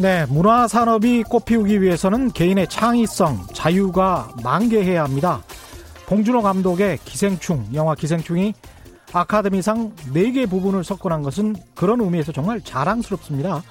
[0.00, 5.42] 네, 문화 산업이 꽃피우기 위해서는 개인의 창의성, 자유가 만개해야 합니다.
[6.06, 8.54] 봉준호 감독의 기생충, 영화 기생충이
[9.12, 13.62] 아카데미상 4개 부분을 석권한 것은 그런 의미에서 정말 자랑스럽습니다.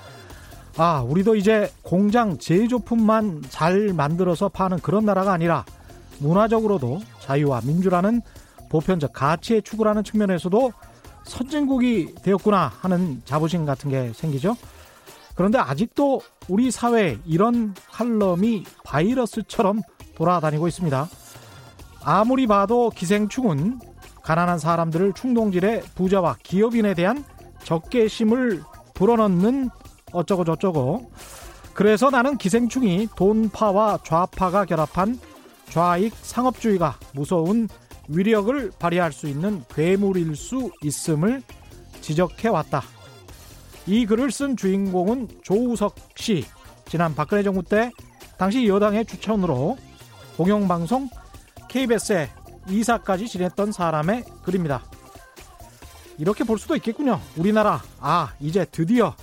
[0.78, 5.66] 아, 우리도 이제 공장 제조품만 잘 만들어서 파는 그런 나라가 아니라
[6.20, 8.22] 문화적으로도 자유와 민주라는
[8.70, 10.74] 보편적 가치에 추구하는 측면에서도
[11.24, 14.56] 선진국이 되었구나 하는 자부심 같은 게 생기죠.
[15.40, 19.80] 그런데 아직도 우리 사회에 이런 칼럼이 바이러스처럼
[20.16, 21.08] 돌아다니고 있습니다.
[22.04, 23.80] 아무리 봐도 기생충은
[24.22, 27.24] 가난한 사람들을 충동질해 부자와 기업인에 대한
[27.64, 28.64] 적개심을
[28.94, 29.70] 불어넣는
[30.12, 31.10] 어쩌고 저쩌고
[31.74, 35.18] 그래서 나는 기생충이 돈파와 좌파가 결합한
[35.70, 37.70] 좌익 상업주의가 무서운
[38.10, 41.42] 위력을 발휘할 수 있는 괴물일 수 있음을
[42.02, 42.84] 지적해 왔다.
[43.88, 46.46] 이 글을 쓴 주인공은 조우석 씨.
[46.88, 47.92] 지난 박근혜 정부 때
[48.38, 49.78] 당시 여당의 추천으로
[50.38, 51.10] 공영방송
[51.70, 52.30] KBS에
[52.70, 54.84] 이사까지 지냈던 사람의 글입니다.
[56.18, 57.20] 이렇게 볼 수도 있겠군요.
[57.38, 59.16] 우리나라, 아, 이제 드디어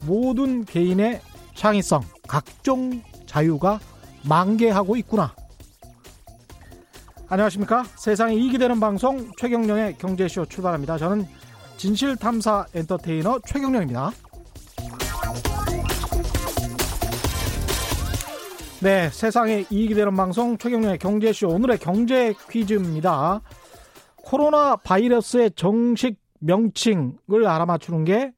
[0.00, 1.20] 모든 개인의
[1.54, 3.80] 창의성, 각종 자유가
[4.24, 5.34] 만개하고 있구나.
[7.28, 7.84] 안녕하십니까.
[7.96, 10.98] 세상에 이익이 되는 방송 최경령의 경제쇼 출발합니다.
[10.98, 11.26] 저는
[11.76, 14.10] 진실탐사 엔터테이너 최경령입니다.
[18.82, 23.40] 네, 세상에 이익이 되는 방송 최경련의 경제쇼 오늘의 경제 퀴즈입니다.
[24.16, 28.32] 코로나 바이러스의 정식 명칭을 알아맞추는 게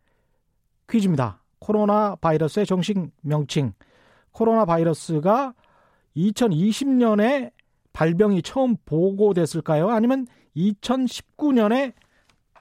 [0.91, 1.43] 퀴즈입니다.
[1.59, 3.73] 코로나 바이러스의 정식 명칭.
[4.33, 5.55] 코로나 바이러스가
[6.17, 7.51] 2020년에
[7.95, 9.89] 발병이 처음 보고됐을까요?
[9.91, 11.93] 아니면 2019년에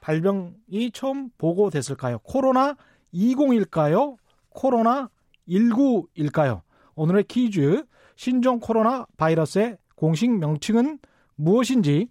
[0.04, 2.18] 발병이 처음 보고됐을까요?
[2.18, 2.76] 코로나
[3.14, 4.16] 20일까요?
[4.50, 5.08] 코로나
[5.48, 6.60] 19일까요?
[6.94, 7.84] 오늘의 퀴즈
[8.14, 10.98] 신종 코로나 바이러스의 공식 명칭은
[11.36, 12.08] 무엇인지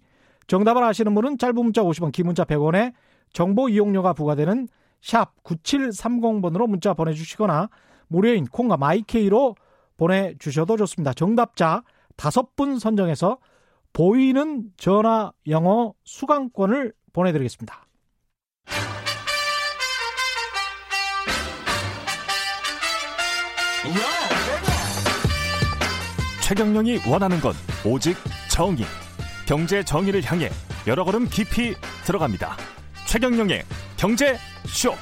[0.48, 2.92] 정답을 아시는 분은 짧은 문자 50원, 긴 문자 100원에
[3.32, 4.66] 정보 이용료가 부과되는
[5.00, 7.68] 샵 9730번으로 문자 보내주시거나
[8.08, 9.54] 무료인 콩과 마이케이로
[9.96, 11.12] 보내주셔도 좋습니다.
[11.12, 11.84] 정답자
[12.16, 13.38] 다섯 분 선정해서
[13.92, 17.83] 보이는 전화 영어 수강권을 보내드리겠습니다.
[26.42, 27.54] 최경영이 원하는 건
[27.86, 28.16] 오직
[28.50, 28.84] 정의.
[29.46, 30.50] 경제 정의를 향해
[30.86, 31.74] 여러 걸음 깊이
[32.04, 32.56] 들어갑니다.
[33.06, 33.62] 최경영의
[33.96, 34.36] 경제
[34.66, 34.92] 쇼.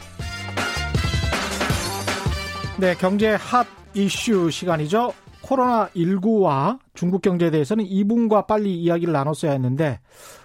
[2.78, 5.12] 네, 경제 핫 이슈 시간이죠.
[5.42, 10.00] 코로나19와 중국 경제에 대해서는 이분과 빨리 이야기를 나눴어야 했는데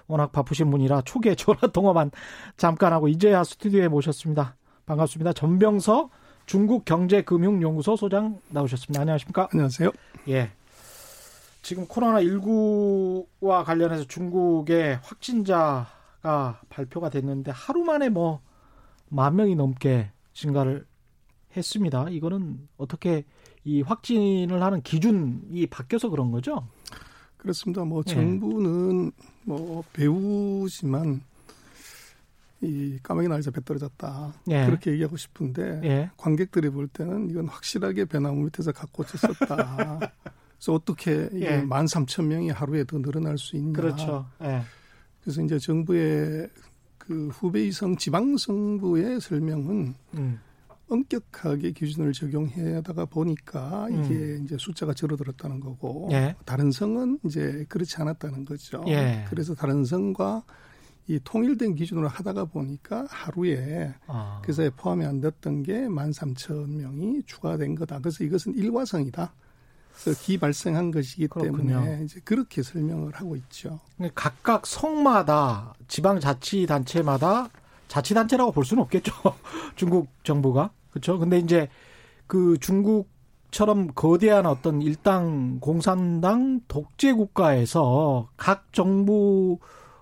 [0.08, 2.12] 워낙 바쁘신 분이라 초기에 전화 통화만
[2.58, 4.56] 잠깐 하고 이제야 스튜디오에 모셨습니다.
[4.86, 5.34] 반갑습니다.
[5.34, 6.10] 전병서
[6.48, 9.02] 중국 경제금융연구소 소장 나오셨습니다.
[9.02, 9.50] 안녕하십니까?
[9.52, 9.92] 안녕하세요.
[10.30, 10.50] 예.
[11.62, 18.42] 지금 코로나19와 관련해서 중국의 확진자가 발표가 됐는데 하루 만에 뭐
[19.10, 20.86] 만 명이 넘게 증가를
[21.56, 22.08] 했습니다.
[22.10, 23.24] 이거는 어떻게
[23.64, 26.68] 이 확진을 하는 기준이 바뀌어서 그런 거죠?
[27.38, 27.84] 그렇습니다.
[27.86, 28.14] 뭐 예.
[28.14, 29.12] 정부는
[29.44, 31.22] 뭐 배우지만
[32.62, 34.66] 이 까마귀 날자 배 떨어졌다 예.
[34.66, 36.12] 그렇게 얘기하고 싶은데 예.
[36.18, 40.00] 관객들이 볼 때는 이건 확실하게 배나무 밑에서 갖고 쳤었다.
[40.58, 41.66] 그래서 어떻게 이게 예.
[41.70, 43.74] 13,000 명이 하루에 더 늘어날 수 있냐.
[43.74, 44.26] 그렇죠.
[44.42, 44.62] 예.
[45.22, 46.50] 그래서 이제 정부의
[46.98, 50.40] 그 후베이성 지방정부의 설명은 음.
[50.90, 54.42] 엄격하게 기준을 적용해다가 보니까 이게 음.
[54.44, 56.36] 이제 숫자가 줄어들었다는 거고 예.
[56.46, 58.84] 다른 성은 이제 그렇지 않았다는 거죠.
[58.88, 59.26] 예.
[59.30, 60.44] 그래서 다른 성과
[61.08, 64.40] 이 통일된 기준으로 하다가 보니까 하루에 아.
[64.44, 68.00] 그래서 포함이 안 됐던 게 13,000명이 추가된 거다.
[68.00, 69.34] 그래서 이것은 일과성이다.
[70.02, 71.80] 그래서 기발생한 것이기 그렇군요.
[71.80, 73.80] 때문에 이제 그렇게 설명을 하고 있죠.
[74.14, 77.50] 각각 성마다 지방자치단체마다
[77.88, 79.14] 자치단체라고 볼 수는 없겠죠.
[79.76, 81.18] 중국 정부가 그렇죠.
[81.18, 81.70] 근데 이제
[82.28, 89.58] 그 중국처럼 거대한 어떤 일당 공산당 독재 국가에서 각 정부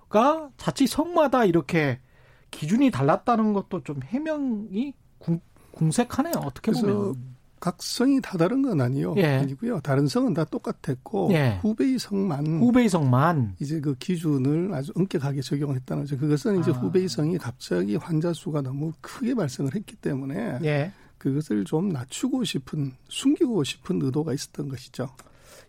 [0.08, 1.98] 가 자치 성마다 이렇게
[2.50, 6.34] 기준이 달랐다는 것도 좀 해명이 궁 색하네요.
[6.44, 7.36] 어떻게 보면.
[7.58, 9.14] 각 성이 다 다른 건 아니요.
[9.16, 9.38] 예.
[9.38, 9.80] 아니고요.
[9.80, 11.58] 다른 성은 다 똑같았고 예.
[11.62, 16.18] 후베이 성만 후베이 성만 이제 그 기준을 아주 엄격하게 적용을 했다는 거죠.
[16.18, 16.74] 그것은 이제 아.
[16.74, 20.92] 후베이 성이 갑자기 환자 수가 너무 크게 발생을 했기 때문에 예.
[21.16, 25.08] 그것을 좀 낮추고 싶은 숨기고 싶은 의도가 있었던 것이죠.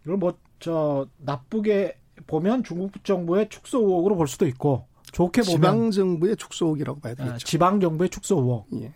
[0.04, 5.92] 이걸 뭐 저 나쁘게 보면 중국 정부의 축소 의혹으로 볼 수도 있고 좋게 보면 지방
[5.92, 7.34] 정부의 축소 의혹이라고 봐야 되겠죠.
[7.34, 8.68] 아, 지방 정부의 축소 의혹.
[8.82, 8.92] 예.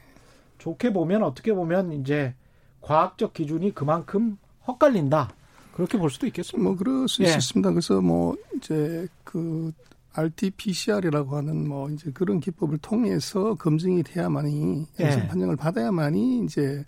[0.57, 2.35] 좋게 보면 어떻게 보면 이제
[2.81, 4.38] 과학적 기준이 그만큼
[4.68, 5.33] 헛갈린다.
[5.73, 6.63] 그렇게 볼 수도 있겠습니다.
[6.63, 7.27] 뭐 그럴 수 예.
[7.27, 7.69] 있습니다.
[7.71, 9.71] 그래서 뭐 이제 그
[10.13, 15.27] RT-PCR이라고 하는 뭐 이제 그런 기법을 통해서 검증이 돼야만이 양성 예.
[15.27, 16.83] 판정을 받아야만이 이제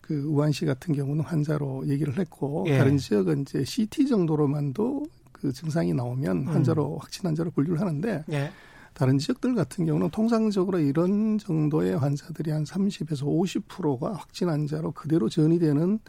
[0.00, 2.78] 그 우한시 같은 경우는 환자로 얘기를 했고 예.
[2.78, 5.06] 다른 지역은 이제 CT 정도로만도
[5.40, 6.48] 그 증상이 나오면 음.
[6.48, 6.98] 환자로 음.
[6.98, 8.50] 확진 환자로 분류를 하는데 예.
[8.94, 16.00] 다른 지역들 같은 경우는 통상적으로 이런 정도의 환자들이 한 30에서 50%가 확진 환자로 그대로 전이되는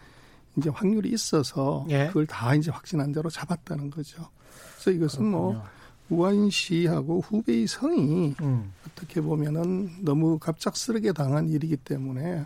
[0.58, 2.08] 이제 확률이 있어서 예.
[2.08, 4.28] 그걸 다 이제 확진 환자로 잡았다는 거죠.
[4.74, 5.70] 그래서 이것은 뭐 그렇군요.
[6.08, 8.74] 뭐 우한시하고 후베이 성이 음.
[8.88, 12.46] 어떻게 보면은 너무 갑작스럽게 당한 일이기 때문에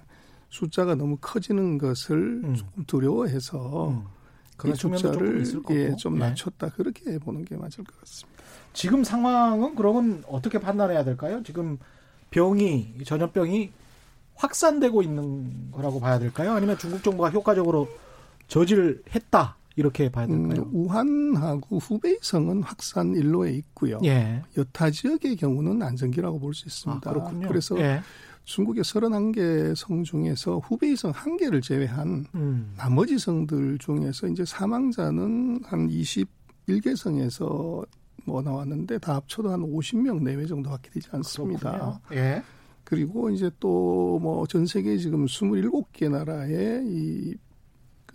[0.49, 2.55] 숫자가 너무 커지는 것을 음.
[2.55, 4.03] 조금 두려워해서 음.
[4.63, 6.29] 그런 숫자를 예, 좀 네.
[6.29, 6.73] 낮췄다 네.
[6.75, 8.41] 그렇게 보는 게 맞을 것 같습니다.
[8.73, 11.43] 지금 상황은 그러면 어떻게 판단해야 될까요?
[11.43, 11.77] 지금
[12.31, 13.71] 병이 전염병이
[14.35, 16.53] 확산되고 있는 거라고 봐야 될까요?
[16.53, 17.87] 아니면 중국 정부가 효과적으로
[18.47, 20.63] 저지를 했다 이렇게 봐야 될까요?
[20.63, 23.99] 음, 우한하고 후베이성은 확산 일로에 있고요.
[24.03, 24.41] 예.
[24.57, 27.09] 여타 지역의 경우는 안정기라고 볼 수 있습니다.
[27.09, 27.47] 아, 그렇군요.
[27.47, 28.01] 그래서 예.
[28.45, 32.73] 중국의 31개 성 중에서 후베이 성 한 개를 제외한 음.
[32.77, 37.83] 나머지 성들 중에서 이제 사망자는 한 21개 성에서
[38.25, 41.99] 뭐 나왔는데 다 합쳐도 한 50명 내외 정도밖에 되지 않습니다.
[42.13, 42.41] 예.
[42.83, 47.35] 그리고 이제 또 뭐 전 세계 지금 27개 나라에 이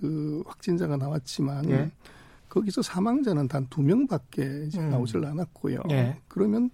[0.00, 1.90] 그 확진자가 나왔지만 예.
[2.48, 4.42] 거기서 사망자는 단 두 명밖에
[4.76, 4.90] 음.
[4.90, 5.80] 나오질 않았고요.
[5.90, 6.16] 예.
[6.28, 6.70] 그러면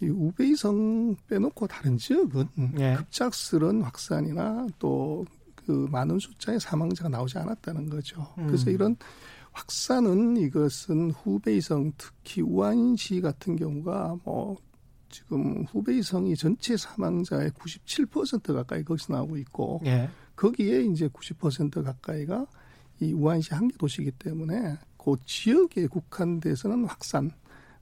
[0.00, 2.48] 이 우베이성 빼놓고 다른 지역은
[2.78, 2.96] 예.
[2.96, 5.24] 급작스런 확산이나 또
[5.66, 8.32] 그 많은 숫자의 사망자가 나오지 않았다는 거죠.
[8.38, 8.46] 음.
[8.46, 8.96] 그래서 이런
[9.50, 14.56] 확산은 이것은 후베이성 특히 우한시 같은 경우가 뭐
[15.08, 20.08] 지금 후베이성이 전체 사망자의 97% 가까이 거기서 나오고 있고 예.
[20.36, 22.46] 거기에 이제 90% 가까이가
[23.00, 27.32] 이 우한시 한개 도시이기 때문에 그 지역에 국한돼서는 확산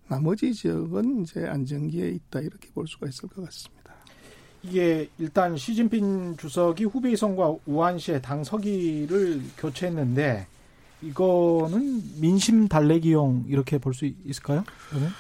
[0.09, 3.75] 나머지 지역은 이제 안정기에 있다 이렇게 볼 수가 있을 것 같습니다.
[4.63, 10.47] 이게 일단 시진핑 주석이 후베이성과 우한시의 당 서기를 교체했는데
[11.03, 14.65] 이거는 민심 달래기용 이렇게 볼 수 있을까요?
[14.89, 15.11] 그러면?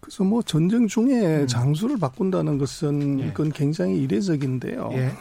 [0.00, 1.46] 그래서 뭐 전쟁 중에 음.
[1.46, 3.26] 장수를 바꾼다는 것은 예.
[3.28, 4.90] 이건 굉장히 이례적인데요.
[4.94, 5.12] 예.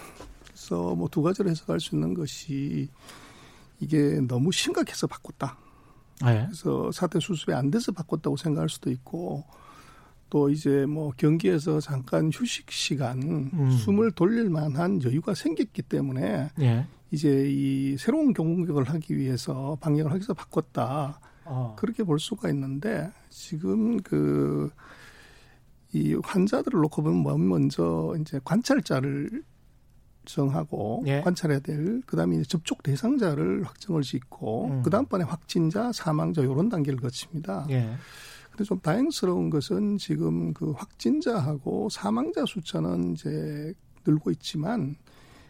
[0.48, 2.88] 그래서 뭐 두 가지로 해석할 수 있는 것이
[3.80, 5.58] 이게 너무 심각해서 바꿨다.
[6.26, 6.46] 네.
[6.46, 9.44] 그래서 사태 수습이 안 돼서 바꿨다고 생각할 수도 있고
[10.30, 13.22] 또 이제 뭐 경기에서 잠깐 휴식 시간
[13.54, 13.72] 음.
[13.72, 16.86] 숨을 돌릴 만한 여유가 생겼기 때문에 예.
[17.12, 21.76] 이제 이 새로운 경공격을 하기 위해서 방역을 하기 위해서 바꿨다 어.
[21.78, 24.70] 그렇게 볼 수가 있는데 지금 그
[25.94, 29.44] 이 환자들을 놓고 보면 뭐 먼저 이제 관찰자를
[30.28, 31.22] 정하고 예.
[31.22, 34.84] 관찰해야 될 그다음에 접촉 대상자를 확정을 짓고 음.
[34.84, 37.68] 그다음번에 확진자, 사망자 요런 단계를 거칩니다.
[37.72, 37.90] 예.
[38.52, 43.74] 근데 좀 다행스러운 것은 지금 그 확진자하고 사망자 숫자는 이제
[44.06, 44.96] 늘고 있지만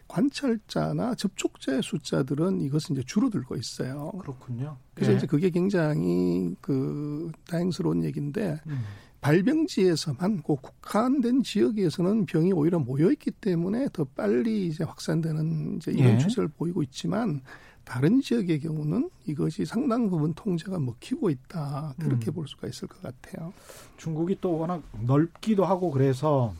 [0.08, 4.10] 관찰자나 접촉자의 숫자들은 이것은 이제 줄어들고 있어요.
[4.20, 4.78] 그렇군요.
[4.94, 5.16] 그래서 예.
[5.16, 8.84] 이제 그게 굉장히 그 다행스러운 얘기인데 음.
[9.20, 16.14] 발병지에서만 그 국한된 지역에서는 병이 오히려 모여 있기 때문에 더 빨리 이제 확산되는 이제 이런
[16.14, 16.18] 예.
[16.18, 17.40] 추세를 보이고 있지만
[17.84, 22.34] 다른 지역의 경우는 이것이 상당 부분 통제가 먹히고 있다 그렇게 음.
[22.34, 23.52] 볼 수가 있을 것 같아요.
[23.96, 26.54] 중국이 또 워낙 넓기도 하고 그래서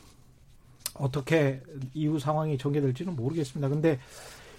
[0.95, 1.63] 어떻게
[1.95, 3.69] 이후 상황이 전개될지는 모르겠습니다.
[3.69, 3.99] 근데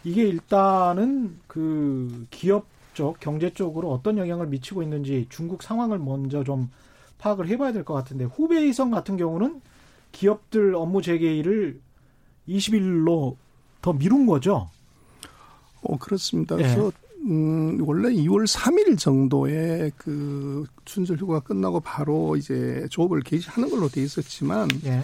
[0.03, 6.69] 이게 일단은 그 기업 쪽 경제 쪽으로 어떤 영향을 미치고 있는지 중국 상황을 먼저 좀
[7.19, 9.61] 파악을 해봐야 될 것 같은데 후베이성 같은 경우는
[10.11, 11.79] 기업들 업무 재개일을
[12.47, 13.35] 20일로
[13.81, 14.69] 더 미룬 거죠.
[15.83, 16.57] 어 그렇습니다.
[16.57, 16.63] 예.
[16.63, 16.91] 그래서
[17.25, 24.01] 음, 원래 2월 3일 정도에 그 춘절 휴가 끝나고 바로 이제 조업을 개시하는 걸로 돼
[24.01, 25.03] 있었지만 예.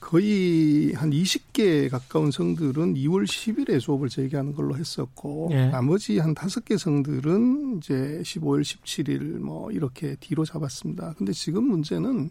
[0.00, 5.66] 거의 한 20개 가까운 성들은 2월 10일에 수업을 재개하는 걸로 했었고 예.
[5.66, 11.14] 나머지 한 5개 성들은 이제 15일, 17일 뭐 이렇게 뒤로 잡았습니다.
[11.18, 12.30] 근데 지금 문제는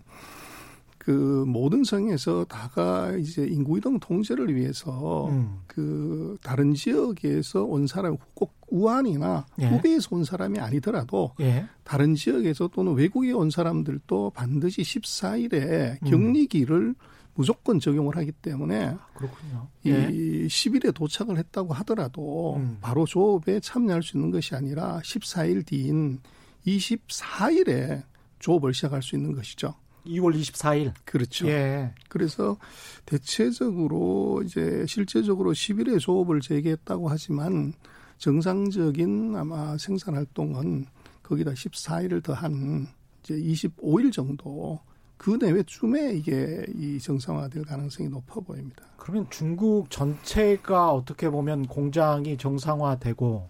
[0.98, 5.60] 그 모든 성에서 다가 이제 인구 이동 통제를 위해서 음.
[5.66, 9.70] 그 다른 지역에서 온 사람 꼭 우한이나 예.
[9.70, 11.66] 후베이에서 온 사람이 아니더라도 예.
[11.86, 16.10] 다른 지역에서 또는 외국에 온 사람들도 반드시 14일에 음.
[16.10, 16.96] 격리기를 음.
[17.38, 19.68] 무조건 적용을 하기 때문에 그렇군요.
[19.84, 20.08] 이 예.
[20.48, 22.80] 10일에 도착을 했다고 하더라도 음.
[22.82, 26.20] 바로 조업에 참여할 수 있는 것이 아니라 14일 뒤인
[26.66, 28.04] 24일에
[28.40, 29.76] 조업을 시작할 수 있는 것이죠.
[30.08, 30.94] 2월 24일.
[31.06, 31.48] 그렇죠.
[31.48, 31.94] 예.
[32.10, 32.58] 그래서
[33.06, 37.72] 대체적으로 이제 실제적으로 10일에 조업을 재개했다고 하지만
[38.18, 40.88] 정상적인 아마 생산 활동은
[41.22, 42.88] 거기다 14일을 더한
[43.22, 44.80] 이제 25일 정도
[45.18, 48.84] 그 내외쯤에 이게 이 정상화될 가능성이 높아 보입니다.
[48.98, 53.50] 그러면 중국 전체가 어떻게 보면 공장이 정상화되고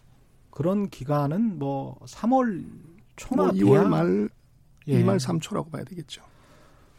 [0.50, 2.66] 그런 기간은 뭐 3월
[3.16, 4.30] 초나 뭐 2월 말
[4.88, 5.04] 예.
[5.04, 6.24] 2말 3초라고 봐야 되겠죠.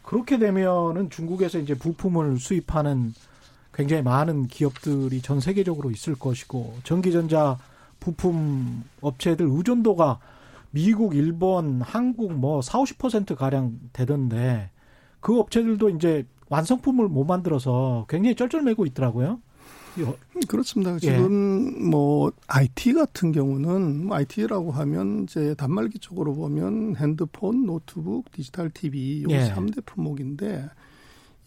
[0.03, 3.13] 그렇게 되면은 중국에서 이제 부품을 수입하는
[3.73, 7.57] 굉장히 많은 기업들이 전 세계적으로 있을 것이고 전기전자
[7.99, 10.19] 부품 업체들 의존도가
[10.71, 14.71] 미국, 일본, 한국 뭐 4, 50% 가량 되던데
[15.19, 19.39] 그 업체들도 이제 완성품을 못 만들어서 굉장히 쩔쩔매고 있더라고요.
[20.47, 20.95] 그렇습니다.
[20.95, 20.99] 예.
[20.99, 28.69] 지금 뭐 IT 같은 경우는 뭐 IT라고 하면 이제 단말기 쪽으로 보면 핸드폰, 노트북, 디지털
[28.69, 29.49] TV 요 예.
[29.49, 30.69] 3대 품목인데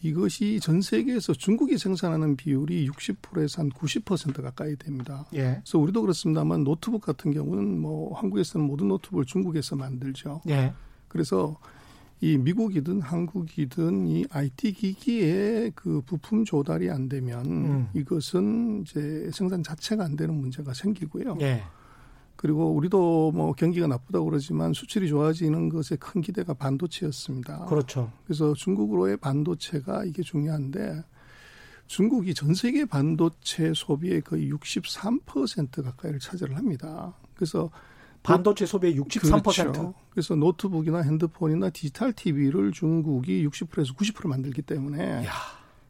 [0.03, 5.27] 이것이 전 세계에서 중국이 생산하는 비율이 60%에서 한 90% 가까이 됩니다.
[5.35, 5.61] 예.
[5.63, 10.43] 그래서 우리도 그렇습니다만 노트북 같은 경우는 뭐 한국에서는 모든 노트북을 중국에서 만들죠.
[10.49, 10.73] 예.
[11.09, 11.57] 그래서
[12.21, 17.89] 이 미국이든 한국이든 이 IT 기기의 그 부품 조달이 안 되면 음.
[17.95, 21.39] 이것은 이제 생산 자체가 안 되는 문제가 생기고요.
[21.41, 21.63] 예.
[22.43, 27.67] 그리고 우리도 뭐 경기가 나쁘다고 그러지만 수출이 좋아지는 것에 큰 기대가 반도체였습니다.
[27.67, 28.11] 그렇죠.
[28.25, 31.05] 그래서 중국으로의 반도체가 이게 중요한데
[31.87, 37.15] 중국이 전 세계 반도체 소비의 거의 63% 가까이를 차지를 합니다.
[37.37, 37.71] 그래서
[38.25, 39.43] 반도체 소비의 63%.
[39.45, 39.95] 그렇죠.
[40.11, 45.33] 그래서 노트북이나 핸드폰이나 디지털 TV를 중국이 60%에서 90% 만들기 때문에 야.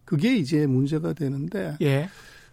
[0.04, 2.10] 그게 이제 문제가 되는데 예.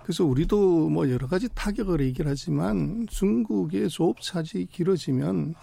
[0.09, 5.53] 그래서 우리도 뭐 여러 가지 타격을 얘기를 하지만 중국의 조업 차질이 길어지면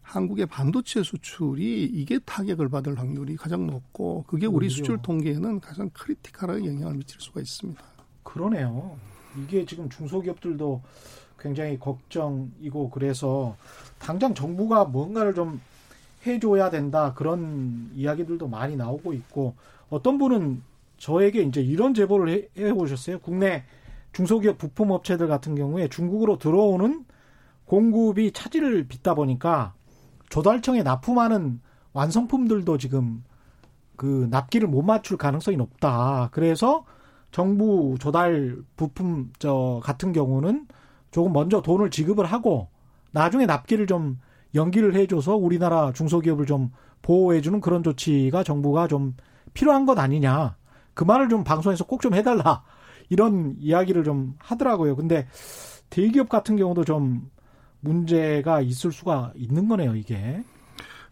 [0.00, 4.74] 한국의 반도체 수출이 이게 타격을 받을 확률이 가장 높고 그게 우리 오히려.
[4.74, 7.82] 수출 통계에는 가장 critical하게 영향을 미칠 수가 있습니다.
[8.22, 8.96] 그러네요.
[9.42, 10.80] 이게 지금 중소기업들도
[11.38, 13.54] 굉장히 걱정이고 그래서
[13.98, 15.60] 당장 정부가 뭔가를 좀
[16.26, 19.56] 해줘야 된다 그런 이야기들도 많이 나오고 있고
[19.90, 20.62] 어떤 분은
[20.96, 23.18] 저에게 이제 이런 제보를 해, 해 오셨어요.
[23.18, 23.64] 국내
[24.12, 27.04] 중소기업 부품 업체들 같은 경우에 중국으로 들어오는
[27.64, 29.74] 공급이 차질을 빚다 보니까
[30.28, 31.60] 조달청에 납품하는
[31.92, 33.22] 완성품들도 지금
[33.96, 36.30] 그 납기를 못 맞출 가능성이 높다.
[36.32, 36.84] 그래서
[37.30, 40.66] 정부 조달 부품 저 같은 경우는
[41.10, 42.68] 조금 먼저 돈을 지급을 하고
[43.12, 44.18] 나중에 납기를 좀
[44.54, 46.70] 연기를 해줘서 우리나라 중소기업을 좀
[47.02, 49.14] 보호해주는 그런 조치가 정부가 좀
[49.54, 50.56] 필요한 것 아니냐.
[50.94, 52.62] 그 말을 좀 방송에서 꼭 좀 해달라.
[53.10, 54.96] 이런 이야기를 좀 하더라고요.
[54.96, 55.26] 근데
[55.90, 57.28] 대기업 같은 경우도 좀
[57.80, 60.42] 문제가 있을 수가 있는 거네요, 이게.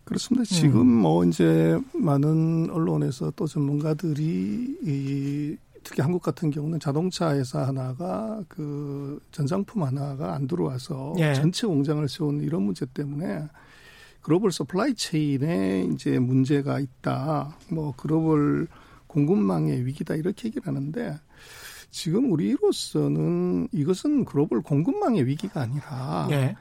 [0.05, 0.45] 그렇습니다.
[0.45, 0.87] 지금 음.
[1.02, 9.21] 뭐 이제 많은 언론에서 또 전문가들이 이 특히 한국 같은 경우는 자동차 회사 하나가 그
[9.33, 11.35] 전장품 하나가 안 들어와서 예.
[11.35, 13.45] 전체 공장을 세우는 이런 문제 때문에
[14.21, 17.57] 글로벌 supply chain에 이제 문제가 있다.
[17.71, 18.67] 뭐 글로벌
[19.07, 21.19] 공급망의 위기다 이렇게 얘기를 하는데
[21.90, 26.57] 지금 우리로서는 이것은 글로벌 공급망의 위기가 아니라 예.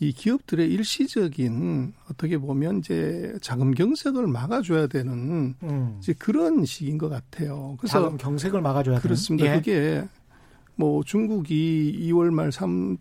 [0.00, 5.96] 이 기업들의 일시적인 어떻게 보면 이제 자금 경색을 막아줘야 되는 음.
[5.98, 7.76] 이제 그런 시기인 것 같아요.
[7.80, 9.52] 그래서 자금 경색을 막아줘야 그렇습니다.
[9.52, 9.56] 예.
[9.56, 10.04] 그게
[10.76, 12.96] 뭐 중국이 2월 말 3,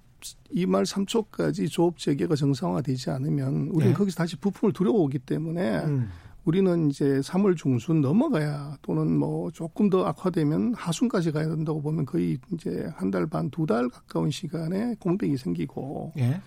[0.55, 3.93] 2말 3초까지 조업 재개가 정상화되지 않으면 우리는 예.
[3.93, 6.09] 거기서 다시 부품을 들여오기 때문에 음.
[6.51, 12.37] 우리는 이제 3월 중순 넘어가야 또는 뭐 조금 더 악화되면 하순까지 가야 된다고 보면 거의
[12.53, 16.13] 이제 한 달 반, 두 달 가까운 시간에 공백이 생기고.
[16.19, 16.39] 예.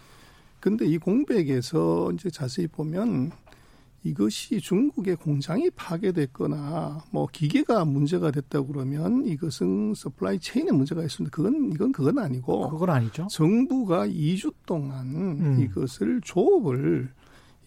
[0.58, 3.30] 근데 이 공백에서 이제 자세히 보면
[4.02, 11.30] 이것이 중국의 공장이 파괴됐거나 뭐 기계가 문제가 됐다 그러면 이것은 supply chain에 문제가 있습니다.
[11.34, 13.26] 그건 이건 그건 아니고 그건 아니죠.
[13.30, 15.60] 정부가 2주 동안 음.
[15.60, 17.10] 이것을 조업을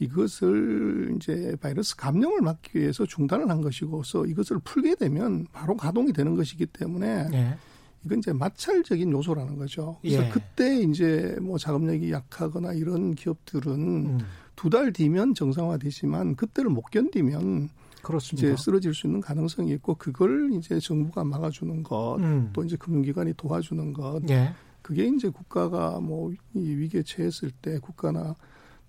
[0.04, 6.36] 이것을 이제 바이러스 감염을 막기 위해서 중단을 한 것이고서 이것을 풀게 되면 바로 가동이 되는
[6.36, 7.58] 것이기 때문에 예.
[8.06, 9.98] 이건 이제 마찰적인 요소라는 거죠.
[10.02, 10.30] 그래서 예.
[10.30, 14.20] 그때 이제 뭐 자금력이 약하거나 이런 기업들은 음.
[14.56, 17.70] 두달 뒤면 정상화되지만 그때를 못 견디면
[18.02, 18.48] 그렇습니다.
[18.50, 22.50] 이제 쓰러질 수 있는 가능성이 있고 그걸 이제 정부가 막아주는 것, 음.
[22.52, 24.54] 또 이제 금융기관이 도와주는 것, 예.
[24.82, 28.36] 그게 이제 국가가 뭐 이 위기에 처했을 때 국가나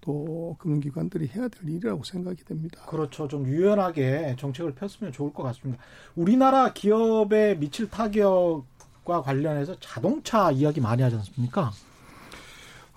[0.05, 2.83] 또 금융기관들이 해야 될 일이라고 생각이 됩니다.
[2.87, 3.27] 그렇죠.
[3.27, 5.83] 좀 유연하게 정책을 폈으면 좋을 것 같습니다.
[6.15, 11.73] 우리나라 기업에 미칠 타격과 관련해서 자동차 이야기 많이 하지 않습니까?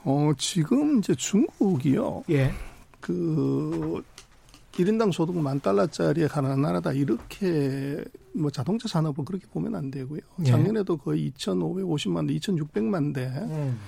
[0.04, 2.24] 어, 지금 이제 중국이요.
[2.30, 2.52] 예.
[3.00, 4.04] 그
[4.74, 10.20] 1인당 소득 만 달러짜리에 가난한 나라다 이렇게 뭐 자동차 산업은 그렇게 보면 안 되고요.
[10.42, 10.44] 예.
[10.44, 13.28] 작년에도 거의 2,550만 대, 2,600만 대.
[13.28, 13.80] 음.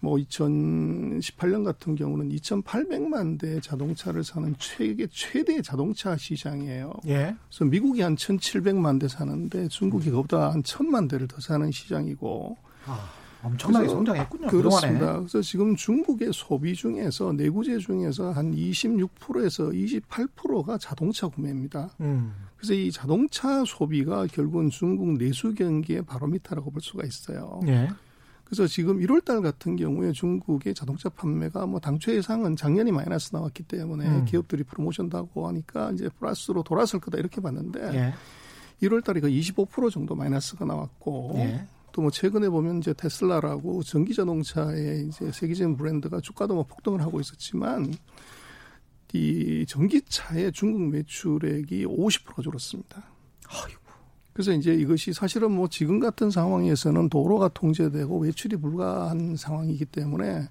[0.00, 6.92] 뭐 2018년 같은 경우는 2,800만 대 자동차를 사는 최대 최대 자동차 시장이에요.
[7.06, 7.34] 예.
[7.48, 12.56] 그래서 미국이 한 1,700만 대 사는데 중국이 그보다 한 1,000만 대를 더 사는 시장이고.
[12.86, 13.18] 아.
[13.42, 14.48] 엄청나게 성장했군요.
[14.48, 14.98] 그렇습니다.
[14.98, 15.18] 그동안에.
[15.20, 21.90] 그래서 지금 중국의 소비 중에서 내구재 중에서 한 26%에서 28%가 자동차 구매입니다.
[22.00, 22.34] 음.
[22.56, 27.60] 그래서 이 자동차 소비가 결국은 중국 내수 경기의 바로미터라고 볼 수가 있어요.
[27.68, 27.88] 예.
[28.48, 33.64] 그래서 지금 1월 달 같은 경우에 중국의 자동차 판매가 뭐 당초 예상은 작년이 마이너스 나왔기
[33.64, 34.24] 때문에 음.
[34.24, 38.14] 기업들이 프로모션도 하고 하니까 이제 플러스로 돌아설 거다 이렇게 봤는데 예.
[38.86, 41.66] 1월 달에 그25% 정도 마이너스가 나왔고 예.
[41.92, 47.92] 또뭐 최근에 보면 이제 테슬라라고 전기 자동차의 이제 세계적인 브랜드가 주가도 뭐 폭등을 하고 있었지만
[49.12, 53.04] 이 전기차의 중국 매출액이 50%가 줄었습니다.
[53.48, 53.87] 아이고.
[54.38, 60.48] 그래서 이제 이것이 사실은 뭐 지금 같은 상황에서는 도로가 통제되고 외출이 불가한 상황이기 때문에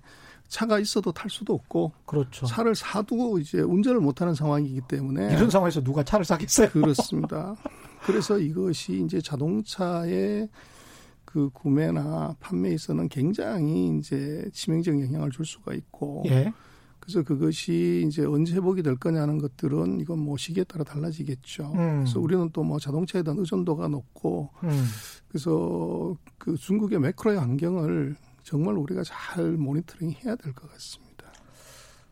[0.50, 2.46] 차가 있어도 탈 수도 없고 그렇죠.
[2.48, 6.68] 차를 사두고 이제 운전을 못하는 상황이기 때문에 이런 상황에서 누가 차를 사겠어요?
[6.72, 7.56] 그렇습니다.
[8.06, 10.50] 그래서 이것이 이제 자동차의
[11.24, 16.52] 그 구매나 판매에 있어서는 굉장히 이제 치명적 영향을 줄 수가 있고 예.
[17.08, 21.72] 그래서 그것이 이제 언제 회복이 될 거냐는 것들은 이건 뭐 시기에 따라 달라지겠죠.
[21.74, 22.00] 음.
[22.04, 24.86] 그래서 우리는 또 뭐 자동차에 대한 의존도가 높고 음.
[25.30, 31.08] 그래서 그 중국의 매크로의 환경을 정말 우리가 잘 모니터링 해야 될 것 같습니다.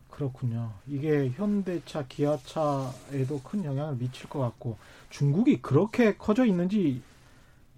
[0.10, 0.72] 그렇군요.
[0.88, 4.78] 이게 현대차, 기아차에도 큰 영향을 미칠 것 같고
[5.10, 7.02] 중국이 그렇게 커져 있는지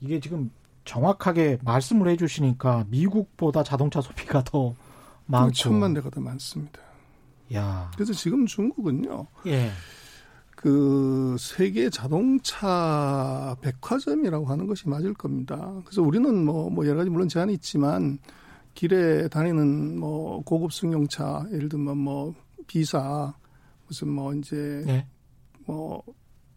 [0.01, 0.51] 이게 지금
[0.85, 4.75] 정확하게 말씀을 해주시니까 미국보다 자동차 소비가 더
[5.25, 6.79] 많고 천만 대가 더 많습니다.
[7.53, 7.91] 야.
[7.95, 9.27] 그래서 지금 중국은요.
[9.47, 9.71] 예.
[10.55, 15.81] 그 세계 자동차 백화점이라고 하는 것이 맞을 겁니다.
[15.85, 18.17] 그래서 우리는 뭐, 뭐 여러 가지 물론 제한이 있지만
[18.73, 22.33] 길에 다니는 뭐 고급 승용차 예를 들면 뭐
[22.65, 23.33] 비사
[23.87, 25.07] 무슨 뭐 이제 예.
[25.65, 26.03] 뭐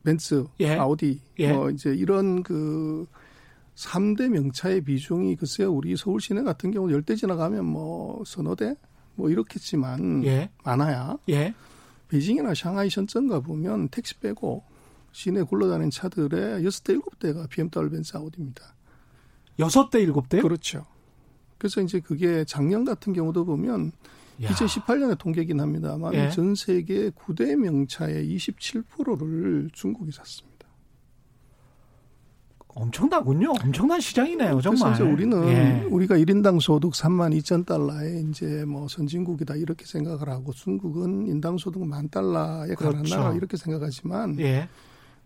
[0.03, 0.77] 벤츠, 예.
[0.77, 1.53] 아우디 예.
[1.53, 3.07] 뭐 이제 이런 그
[3.75, 8.75] 3대 명차의 비중이 글쎄요, 우리 서울 시내 같은 경우 열대 지나가면 뭐 서너 대?
[9.15, 10.51] 뭐 이렇겠지만 예.
[10.65, 11.19] 많아야.
[11.29, 11.55] 예.
[12.09, 14.65] 베이징이나 샹하이 현장 가보면 택시 빼고
[15.13, 18.75] 시내 굴러다니는 차들의 6대 7대가 BMW 벤츠 아우디입니다.
[19.59, 20.43] 6대 7대?
[20.43, 20.87] 그렇죠.
[21.59, 23.93] 그래서 이제 그게 작년 같은 경우도 보면
[24.43, 24.49] 야.
[24.49, 26.31] 2018년에 통계긴 합니다만 예.
[26.31, 30.50] 전 세계 9대 명차의 27%를 중국이 샀습니다.
[32.75, 33.53] 엄청나군요.
[33.63, 34.93] 엄청난 시장이네요, 정말.
[34.93, 35.87] 그래서 우리는 예.
[35.91, 41.85] 우리가 1인당 소득 3만 2천 달러에 이제 뭐 선진국이다 이렇게 생각을 하고 중국은 인당 소득
[41.85, 43.17] 만 달러에 가는 그렇죠.
[43.17, 44.69] 나라 이렇게 생각하지만 예.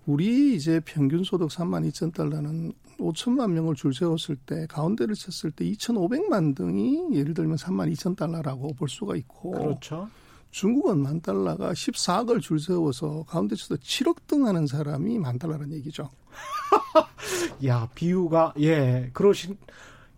[0.07, 5.65] 우리 이제 평균 소득 3만 2천 달러는 5천만 명을 줄 세웠을 때 가운데를 쳤을 때
[5.65, 10.09] 2,500만 등이 예를 들면 3만 2천 달러라고 볼 수가 있고 그렇죠.
[10.55, 16.09] 중국은 만 달러가 14억을 줄 세워서 가운데 쳐서 7억 등 하는 사람이 만 달러라는 얘기죠.
[17.67, 19.59] 야, 비유가, 예, 그러신,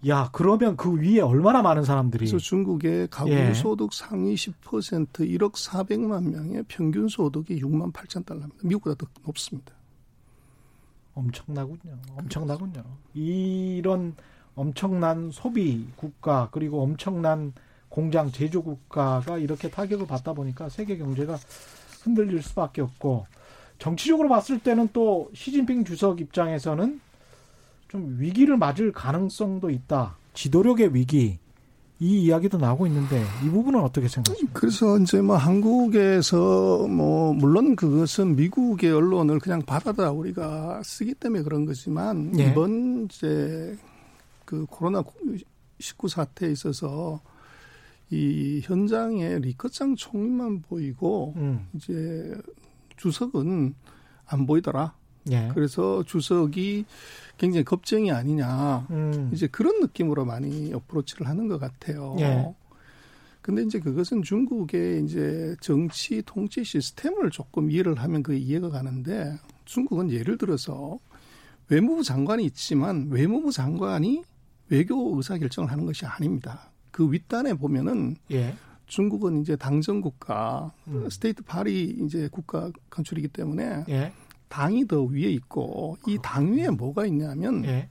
[0.06, 2.26] 야, 그러면 그 위에 얼마나 많은 사람들이.
[2.26, 3.54] 그래서 중국의 가구 예.
[3.54, 8.58] 소득 상위 10% 1억 400만 명의 평균 소득이 6만 8천 달러입니다.
[8.62, 9.72] 미국보다 더 높습니다.
[11.14, 11.98] 엄청나군요.
[12.18, 12.84] 엄청나군요.
[13.14, 14.14] 이런
[14.54, 17.54] 엄청난 소비 국가 그리고 엄청난
[17.88, 21.38] 공장 제조 국가가 이렇게 타격을 받다 보니까 세계 경제가
[22.02, 23.26] 흔들릴 수밖에 없고
[23.78, 27.00] 정치적으로 봤을 때는 또 시진핑 주석 입장에서는
[27.88, 30.16] 좀 위기를 맞을 가능성도 있다.
[30.34, 31.38] 지도력의 위기.
[31.98, 34.60] 이 이야기도 나오고 있는데 이 부분은 어떻게 생각하십니까?
[34.60, 41.64] 그래서 이제 뭐 한국에서 뭐 물론 그것은 미국의 언론을 그냥 받아다 우리가 쓰기 때문에 그런
[41.64, 42.50] 거지만 예.
[42.50, 43.78] 이번 이제
[44.44, 45.02] 그 코로나
[45.80, 47.20] 19 사태에 있어서
[48.10, 51.68] 이 현장에 리커창 총리만 보이고 음.
[51.74, 52.34] 이제
[52.96, 53.74] 주석은
[54.26, 54.94] 안 보이더라.
[55.30, 55.50] 예.
[55.54, 56.84] 그래서 주석이
[57.36, 58.86] 굉장히 겁쟁이 아니냐.
[58.90, 59.30] 음.
[59.32, 62.16] 이제 그런 느낌으로 많이 어프로치를 하는 것 같아요.
[62.20, 62.54] 예.
[63.42, 70.10] 근데 이제 그것은 중국의 이제 정치 통치 시스템을 조금 이해를 하면 그 이해가 가는데 중국은
[70.10, 70.98] 예를 들어서
[71.68, 74.24] 외무부 장관이 있지만 외무부 장관이
[74.68, 76.70] 외교 의사 결정을 하는 것이 아닙니다.
[76.96, 78.54] 그 윗단에 보면은 예.
[78.86, 81.06] 중국은 이제 당정 국가, 음.
[81.10, 84.14] state party 이제 국가 건축이기 때문에 예.
[84.48, 87.90] 당이 더 위에 있고 이 당 위에 뭐가 있냐면 예.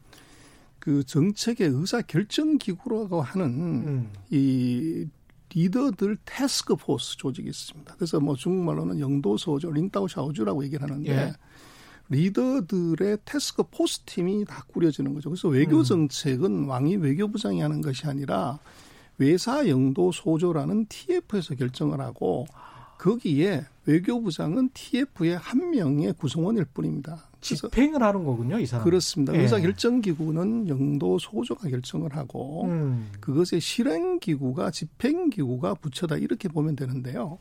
[0.80, 4.10] 그 정책의 의사 결정 기구라고 하는 음.
[4.32, 5.06] 이
[5.54, 7.94] 리더들 태스크 포스 조직이 있습니다.
[7.94, 11.34] 그래서 뭐 중국말로는 영도소조, 领导小组라고 얘기를 하는데 예.
[12.10, 15.30] 리더들의 태스크 포스 팀이 다 꾸려지는 거죠.
[15.30, 15.84] 그래서 외교 음.
[15.84, 18.58] 정책은 왕이 외교부장이 하는 것이 아니라
[19.18, 22.46] 외사 영도 소조라는 TF에서 결정을 하고
[22.98, 27.30] 거기에 외교부장은 TF의 한 명의 구성원일 뿐입니다.
[27.42, 28.84] 집행을 하는 거군요, 이 사람.
[28.84, 29.36] 그렇습니다.
[29.36, 29.42] 예.
[29.42, 33.12] 의사 결정 기구는 영도 소조가 결정을 하고 음.
[33.20, 37.38] 그것의 실행 기구가 집행 기구가 부처다 이렇게 보면 되는데요.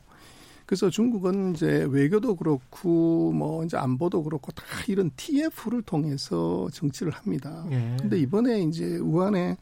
[0.67, 7.65] 그래서 중국은 이제 외교도 그렇고 뭐 이제 안보도 그렇고 다 이런 TF를 통해서 정치를 합니다.
[7.71, 7.97] 예.
[7.99, 9.57] 근데 이번에 이제 우한에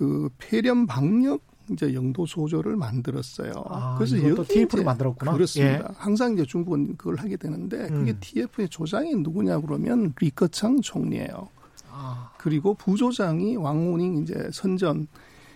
[0.00, 3.52] 그 폐렴 방역 이제 영도 소조를 만들었어요.
[3.66, 5.34] 아, 그래서 이것도 TF를 만들었구나.
[5.34, 5.74] 그렇습니다.
[5.74, 5.82] 예.
[5.94, 8.16] 항상 이제 중국은 그걸 하게 되는데 그게 음.
[8.18, 11.50] TF의 조장이 누구냐 그러면 리커창 총리예요.
[11.90, 12.32] 아.
[12.38, 15.06] 그리고 부조장이 왕후닝 이제 선전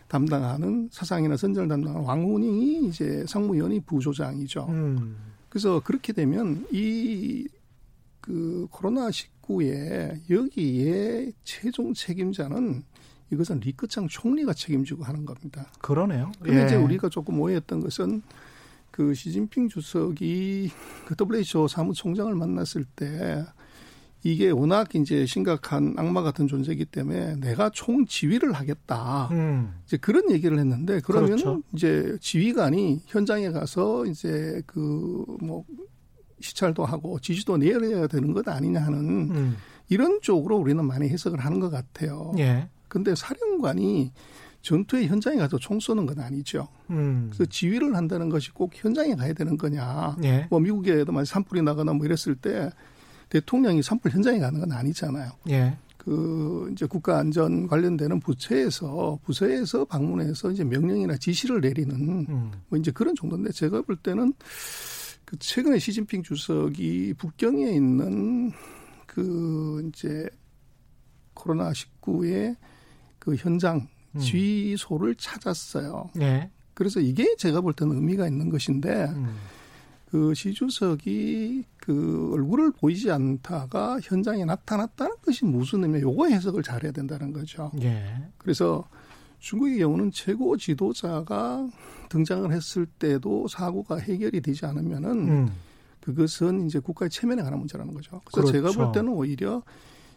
[0.09, 4.67] 담당하는 사상이나 선전을 담당하는 왕후닝이 이제 상무위원이 부조장이죠.
[4.69, 5.17] 음.
[5.49, 7.47] 그래서 그렇게 되면 이
[8.25, 12.83] 그 코로나 19에 여기에 최종 책임자는
[13.31, 15.67] 이것은 리크창 총리가 책임지고 하는 겁니다.
[15.81, 16.31] 그러네요.
[16.41, 16.67] 그런데 예.
[16.67, 18.23] 이제 우리가 조금 오해했던 것은
[18.91, 20.71] 그 시진핑 주석이
[21.07, 23.45] 그 WHO 사무총장을 만났을 때
[24.23, 29.29] 이게 워낙 이제 심각한 악마 같은 존재이기 때문에 내가 총 지휘를 하겠다.
[29.33, 29.75] 음.
[29.85, 31.63] 이제 그런 얘기를 했는데 그러면 그렇죠.
[31.75, 35.65] 이제 지휘관이 현장에 가서 이제 그 뭐
[36.41, 38.99] 시찰도 하고 지시도 내려야 되는 것 아니냐 하는
[39.31, 39.57] 음.
[39.89, 42.33] 이런 쪽으로 우리는 많이 해석을 하는 것 같아요.
[42.39, 42.69] 예.
[42.95, 44.13] 근데 사령관이
[44.63, 46.69] 전투의 현장에 가서 총 쏘는 건 아니죠.
[46.91, 47.29] 음.
[47.29, 50.17] 그래서 지휘를 한다는 것이 꼭 현장에 가야 되는 거냐.
[50.23, 50.47] 예.
[50.49, 52.71] 뭐 미국에도 만약 산불이 나거나 뭐 이랬을 때
[53.31, 55.33] 대통령이 산불 현장에 가는 건 아니잖아요.
[55.51, 55.77] 예.
[55.97, 61.97] 그 이제 국가 안전 관련되는 부처에서 부서에서 방문해서 이제 명령이나 지시를 내리는
[62.29, 62.53] 음.
[62.69, 64.33] 뭐 이제 그런 정도인데 제가 볼 때는
[65.25, 68.53] 그 최근에 시진핑 주석이 북경에 있는
[69.05, 70.29] 그 이제
[71.35, 72.57] 코로나 19의
[73.25, 74.21] 그 현장 음.
[74.21, 76.11] 지휘소를 찾았어요.
[76.15, 76.51] 네.
[76.75, 79.35] 그래서 이게 제가 볼 때는 의미가 있는 것인데 음.
[80.11, 86.03] 그 시 주석이 그 얼굴을 보이지 않다가 현장에 나타났다는 것이 무슨 의미야?
[86.03, 87.73] 요거 해석을 잘해야 된다는 거죠.
[87.83, 88.23] 예.
[88.39, 88.87] 그래서
[89.41, 91.69] 중국의 경우는 최고 지도자가
[92.11, 95.53] 등장을 했을 때도 사고가 해결이 되지 않으면은 음.
[96.01, 98.21] 그것은 이제 국가의 체면에 관한 문제라는 거죠.
[98.25, 98.53] 그래서 그렇죠.
[98.53, 99.63] 제가 볼 때는 오히려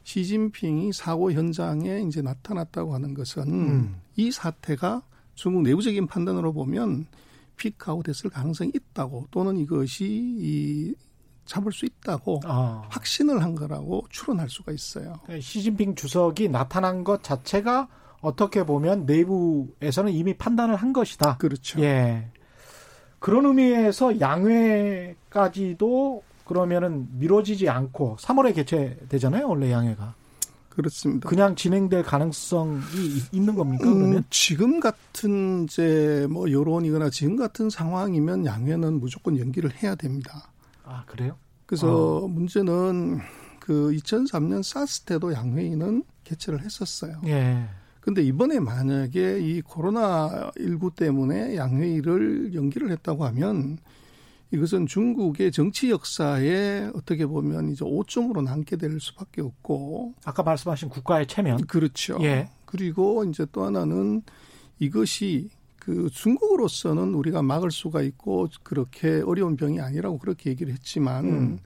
[0.07, 3.99] 시진핑이 사고 현장에 이제 나타났다고 하는 것은 음.
[4.15, 5.01] 이 사태가
[5.35, 7.07] 중국 내부적인 판단으로 보면
[7.57, 10.95] 피크아웃 됐을 가능성이 있다고 또는 이것이 이
[11.43, 12.87] 잡을 수 있다고 아.
[12.89, 15.19] 확신을 한 거라고 추론할 수가 있어요.
[15.27, 17.89] 네, 시진핑 주석이 나타난 것 자체가
[18.21, 21.35] 어떻게 보면 내부에서는 이미 판단을 한 것이다.
[21.35, 21.81] 그렇죠.
[21.81, 22.31] 예.
[23.19, 25.43] 그런 의미에서 양회까지도
[26.47, 30.15] 그러면은 미뤄지지 않고 3월에 개최되잖아요, 원래 양회가.
[30.69, 31.27] 그렇습니다.
[31.27, 32.79] 그냥 진행될 가능성이
[33.31, 33.85] 있는 겁니까?
[33.85, 39.95] 음, 그러면 음, 지금 같은 이제 뭐 여론이거나 지금 같은 상황이면 양회는 무조건 연기를 해야
[39.95, 40.51] 됩니다.
[40.85, 41.35] 아 그래요?
[41.65, 42.27] 그래서 어.
[42.27, 43.19] 문제는
[43.59, 47.21] 그 2003년 사스 때도 양회의는 개최를 했었어요.
[47.25, 47.67] 예.
[47.99, 53.79] 근데 이번에 만약에 이 코로나 19 때문에 양회의를 연기를 했다고 하면
[54.51, 61.27] 이것은 중국의 정치 역사에 어떻게 보면 이제 오점으로 남게 될 수밖에 없고 아까 말씀하신 국가의
[61.27, 62.17] 체면 그렇죠.
[62.21, 62.49] 예.
[62.65, 64.21] 그리고 이제 또 하나는
[64.79, 71.59] 이것이 그 중국으로서는 우리가 막을 수가 있고 그렇게 어려운 병이 아니라고 그렇게 얘기를 했지만 음.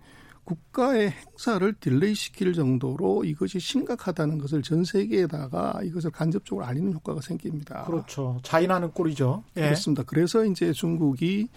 [0.44, 7.84] 국가의 행사를 delay 시킬 정도로 이것이 심각하다는 것을 전 세계에다가 이것을 간접적으로 알리는 효과가 생깁니다.
[7.84, 8.40] 그렇죠.
[8.44, 9.44] 자인하는 꼴이죠.
[9.58, 9.62] 예.
[9.62, 10.04] 그렇습니다.
[10.04, 11.48] 그래서 이제 중국이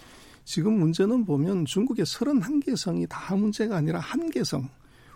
[0.45, 4.69] 지금 문제는 보면 중국의 31개 성이 다 문제가 아니라 한 개 성,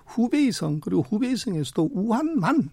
[0.08, 2.70] 후베이 성 그리고 후베이 성에서도 우한만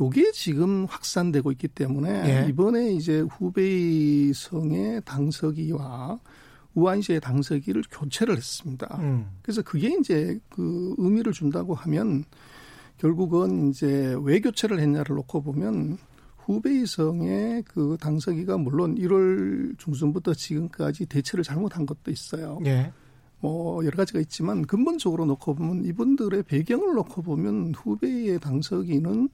[0.00, 2.48] 요게 지금 확산되고 있기 때문에 예.
[2.48, 6.18] 이번에 이제 후베이 성의 당서기와
[6.74, 8.96] 우한시의 당서기를 교체를 했습니다.
[9.00, 9.26] 음.
[9.42, 12.24] 그래서 그게 이제 그 의미를 준다고 하면
[12.98, 15.98] 결국은 이제 왜 교체를 했냐를 놓고 보면
[16.50, 22.58] 후베이성의 그 당서기가 물론 1월 중순부터 지금까지 대처를 잘못한 것도 있어요.
[22.66, 22.92] 예.
[23.38, 29.28] 뭐 여러 가지가 있지만 근본적으로 놓고 보면 이분들의 배경을 놓고 보면 후베이의 당서기는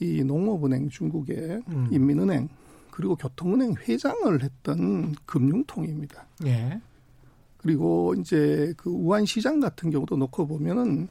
[0.00, 1.88] 이 농업은행 중국의 음.
[1.90, 2.48] 인민은행
[2.90, 6.26] 그리고 교통은행 회장을 했던 금융통입니다.
[6.46, 6.80] 예.
[7.58, 11.08] 그리고 이제 그 우한 시장 같은 경우도 놓고 보면은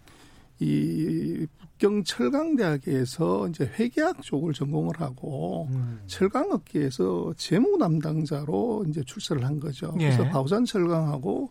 [0.60, 1.48] 이
[1.80, 6.02] 북경 철강대학에서 이제 회계학 쪽을 전공을 하고 음.
[6.08, 9.96] 철강업계에서 재무 담당자로 이제 출세를 한 거죠.
[10.00, 10.10] 예.
[10.10, 11.50] 그래서 바우산 철강하고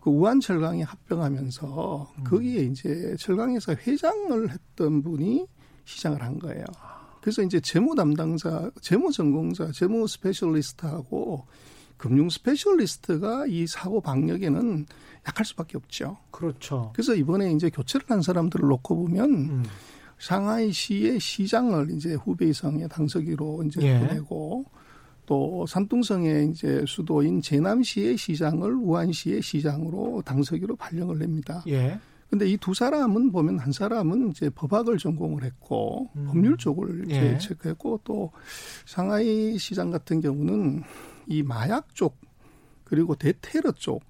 [0.00, 2.24] 그 우한 철강이 합병하면서 음.
[2.24, 5.46] 거기에 이제 철강에서 회장을 했던 분이
[5.84, 6.64] 시작을 한 거예요.
[7.22, 11.46] 그래서 이제 재무 담당자, 재무 전공자, 재무 specialist하고
[11.96, 14.86] 금융 specialist가 이 사고 방역에는
[15.26, 16.18] 약할 수밖에 없죠.
[16.30, 16.90] 그렇죠.
[16.94, 19.64] 그래서 이번에 이제 교체를 한 사람들을 놓고 보면 음.
[20.18, 23.98] 상하이시의 시장을 이제 후베이성의 당서기로 이제 예.
[23.98, 24.64] 보내고
[25.26, 31.62] 또 산둥성의 이제 수도인 제남시의 시장을 우한시의 시장으로 당서기로 발령을 냅니다.
[31.68, 31.98] 예.
[32.30, 36.24] 근데 이 두 사람은 보면 한 사람은 이제 법학을 전공을 했고 음.
[36.28, 37.38] 법률 쪽을 이제 예.
[37.38, 38.30] 체크했고 또
[38.86, 40.82] 상하이 시장 같은 경우는
[41.26, 42.16] 이 마약 쪽
[42.84, 44.02] 그리고 대테러 쪽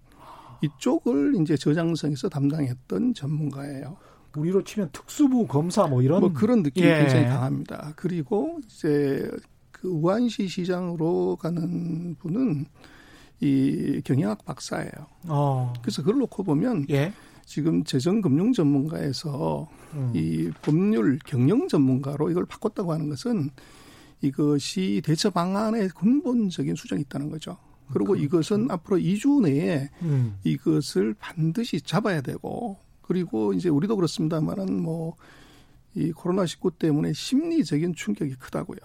[0.62, 3.96] 이쪽을 이제 저장성에서 담당했던 전문가예요.
[4.36, 6.98] 우리로 치면 특수부 검사 뭐 이런 뭐 그런 느낌이 예.
[6.98, 7.92] 굉장히 강합니다.
[7.96, 9.30] 그리고 이제
[9.70, 12.66] 그 우한시 시장으로 가는 분은
[13.40, 14.92] 이 경영학 박사예요.
[15.28, 15.72] 어.
[15.82, 17.12] 그래서 그걸 놓고 보면 예.
[17.44, 20.12] 지금 재정금융 전문가에서 음.
[20.14, 23.50] 이 법률 경영 전문가로 이걸 바꿨다고 하는 것은
[24.22, 27.58] 이것이 대처 방안에 근본적인 수정이 있다는 거죠.
[27.92, 28.24] 그리고 그렇죠.
[28.24, 30.38] 이것은 앞으로 2주 내에 음.
[30.44, 35.16] 이것을 반드시 잡아야 되고 그리고 이제 우리도 그렇습니다만은 뭐
[35.94, 38.78] 이 코로나 19 때문에 심리적인 충격이 크다고요.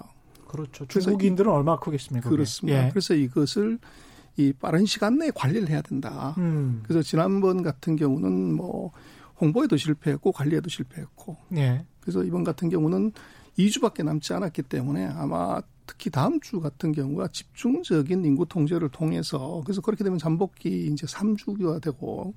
[0.48, 0.86] 그렇죠.
[0.88, 2.30] 중국인들은 얼마 크겠습니까?
[2.30, 2.86] 그렇습니다.
[2.86, 2.90] 예.
[2.90, 3.80] 그래서 이것을
[4.38, 6.36] 이 빠른 시간 내에 관리를 해야 된다.
[6.38, 6.82] 음.
[6.84, 8.92] 그래서 지난번 같은 경우는 뭐
[9.40, 11.38] 홍보에도 실패했고 관리에도 실패했고.
[11.56, 11.86] 예.
[12.02, 13.12] 그래서 이번 같은 경우는
[13.58, 19.82] 2주밖에 남지 않았기 때문에 아마 특히 다음 주 같은 경우가 집중적인 인구 통제를 통해서 그래서
[19.82, 22.34] 그렇게 되면 잠복기 이제 3주가 되고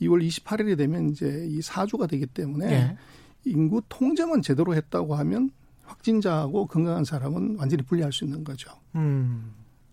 [0.00, 2.96] 2월 28일이 되면 이제 이 4주가 되기 때문에 예.
[3.44, 5.50] 인구 통제만 제대로 했다고 하면
[5.84, 8.70] 확진자하고 건강한 사람은 완전히 분리할 수 있는 거죠.
[8.96, 9.52] 음.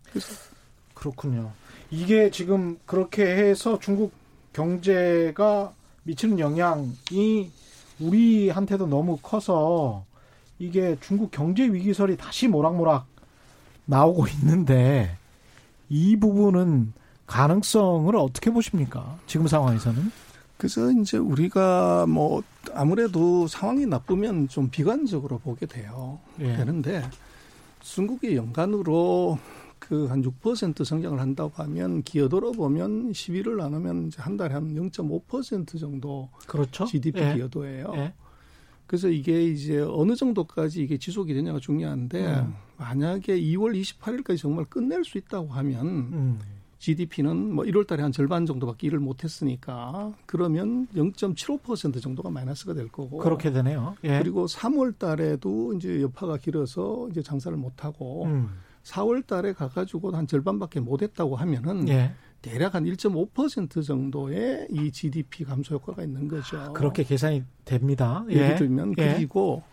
[0.09, 0.33] 그래서
[0.93, 1.51] 그렇군요.
[1.91, 4.11] 이게 지금 그렇게 해서 중국
[4.53, 7.51] 경제가 미치는 영향이
[7.99, 10.05] 우리한테도 너무 커서
[10.63, 13.05] 이게 중국 경제 위기설이 다시 모락모락
[13.85, 15.17] 나오고 있는데
[15.89, 16.93] 이 부분은
[17.27, 19.17] 가능성을 어떻게 보십니까?
[19.27, 20.11] 지금 상황에서는?
[20.57, 26.19] 그래서 이제 우리가 뭐 아무래도 상황이 나쁘면 좀 비관적으로 보게 돼요.
[26.39, 26.55] 예.
[26.55, 27.03] 되는데
[27.81, 29.37] 중국이 연간으로
[29.79, 35.77] 그 한 6% 성장을 한다고 하면 기여도로 보면 11을 나누면 이제 한 달에 한 0.5%
[35.77, 36.85] 정도 그렇죠.
[36.85, 37.33] GDP 예.
[37.33, 37.91] 기여도예요.
[37.95, 38.13] 예.
[38.93, 42.53] 그래서 이게 이제 어느 정도까지 이게 지속이 되냐가 중요한데 음.
[42.77, 46.39] 만약에 2월 28일까지 정말 끝낼 수 있다고 하면 음.
[46.77, 52.87] GDP는 뭐 1월 달에 한 절반 정도밖에 일을 못 했으니까 그러면 0.75% 정도가 마이너스가 될
[52.87, 53.95] 거고 그렇게 되네요.
[54.03, 54.19] 예.
[54.19, 58.51] 그리고 3월 달에도 이제 여파가 길어서 이제 장사를 못 하고 음.
[58.83, 62.13] 4월 달에 가 가지고 한 절반밖에 못 했다고 하면은 예.
[62.43, 66.73] 대략 한 1.5% 정도의 이 GDP 감소 효과가 있는 거죠.
[66.73, 68.25] 그렇게 계산이 됩니다.
[68.29, 68.55] 예를 예.
[68.55, 69.15] 들면 예.
[69.15, 69.63] 그리고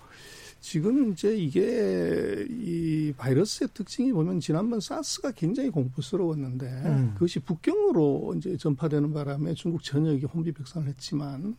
[0.61, 7.11] 지금 이제 이게 이 바이러스의 특징이 보면 지난번 사스가 굉장히 공포스러웠는데 음.
[7.15, 11.57] 그것이 북경으로 이제 전파되는 바람에 중국 전역이 혼비백산을 했지만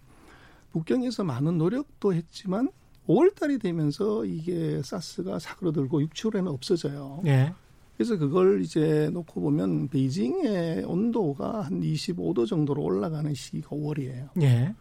[0.71, 2.69] 북경에서 많은 노력도 했지만
[3.09, 7.21] 5월 달이 되면서 이게 사스가 사그러들고 6, 7월에는 없어져요.
[7.25, 7.53] 예.
[8.01, 14.29] 그래서 그걸 이제 놓고 보면 베이징의 온도가 한 25도 정도로 올라가는 시기가 5월이에요.
[14.41, 14.73] 예.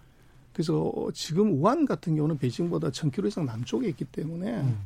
[0.55, 4.79] 그래서 지금 우한 같은 경우는 베이징보다 1000km 이상 남쪽에 있기 때문에 음.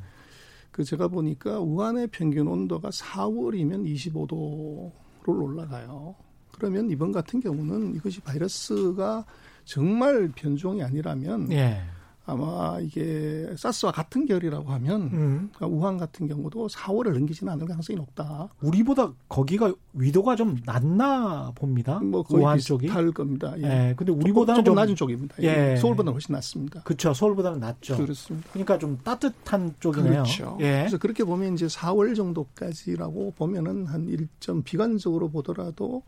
[0.73, 4.91] 그 제가 보니까 우한의 평균 온도가 4월이면 25도로
[5.29, 6.17] 올라가요.
[6.51, 9.25] 그러면 이번 같은 경우는 이것이 바이러스가
[9.65, 11.81] 정말 변종이 아니라면 예.
[12.27, 15.51] 아마 이게 사스와 같은 결이라고 하면 음.
[15.55, 18.49] 그러니까 우한 같은 경우도 4월을 넘기지는 않을 가능성이 높다.
[18.63, 21.99] 우리보다 거기가 위도가 좀 낮나 봅니다.
[22.01, 23.55] 뭐 거의 우한 쪽이 할 겁니다.
[23.59, 23.63] 예.
[23.91, 23.95] 예.
[23.95, 25.37] 근데 우리보다는 조금, 조금 낮은 쪽입니다.
[25.43, 25.73] 예.
[25.73, 25.77] 예.
[25.77, 26.83] 서울보다는 훨씬 낮습니다.
[26.83, 27.13] 그렇죠.
[27.13, 27.97] 서울보다는 낮죠.
[27.99, 28.49] 그렇습니다.
[28.53, 30.23] 그러니까 좀 따뜻한 쪽이네요.
[30.23, 30.57] 그렇죠.
[30.61, 30.79] 예.
[30.79, 36.03] 그래서 그렇게 보면 이제 4월 정도까지라고 보면은 한 1점 비관적으로 보더라도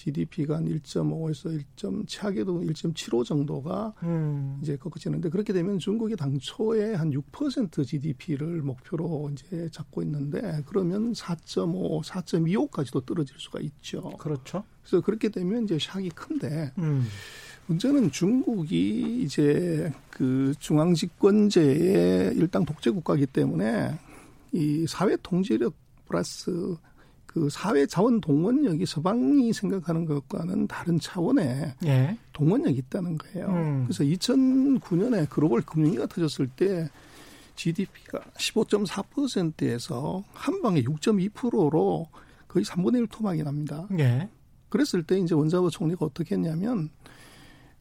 [0.00, 4.58] GDP가 한 1.5에서 1점 최악에도 1.75 정도가 음.
[4.62, 12.02] 이제 꺾어지는데 그렇게 되면 중국이 당초에 한 6% GDP를 목표로 이제 잡고 있는데 그러면 4.5,
[12.02, 14.02] 4.25까지도 떨어질 수가 있죠.
[14.18, 14.64] 그렇죠.
[14.82, 17.06] 그래서 그렇게 되면 이제 샥이 큰데 음.
[17.66, 23.98] 문제는 중국이 이제 그 중앙 집권제의 일당 독재 국가이기 때문에
[24.52, 25.74] 이 사회 통제력
[26.08, 26.74] 플러스
[27.32, 32.18] 그 사회 자원 동원력이 서방이 생각하는 것과는 다른 차원의 예.
[32.32, 33.46] 동원력이 있다는 거예요.
[33.46, 33.84] 음.
[33.84, 36.90] 그래서 2009년에 글로벌 금융위기가 터졌을 때
[37.54, 42.08] GDP가 15.4%에서 한 방에 6.2%로
[42.48, 43.86] 거의 3분의 1 토막이 납니다.
[43.96, 44.28] 예.
[44.68, 46.90] 그랬을 때 이제 원자부 총리가 어떻게 했냐면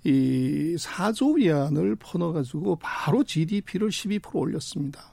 [0.03, 5.11] 이 4조 위안을 퍼넣어가지고 바로 GDP를 12% 올렸습니다.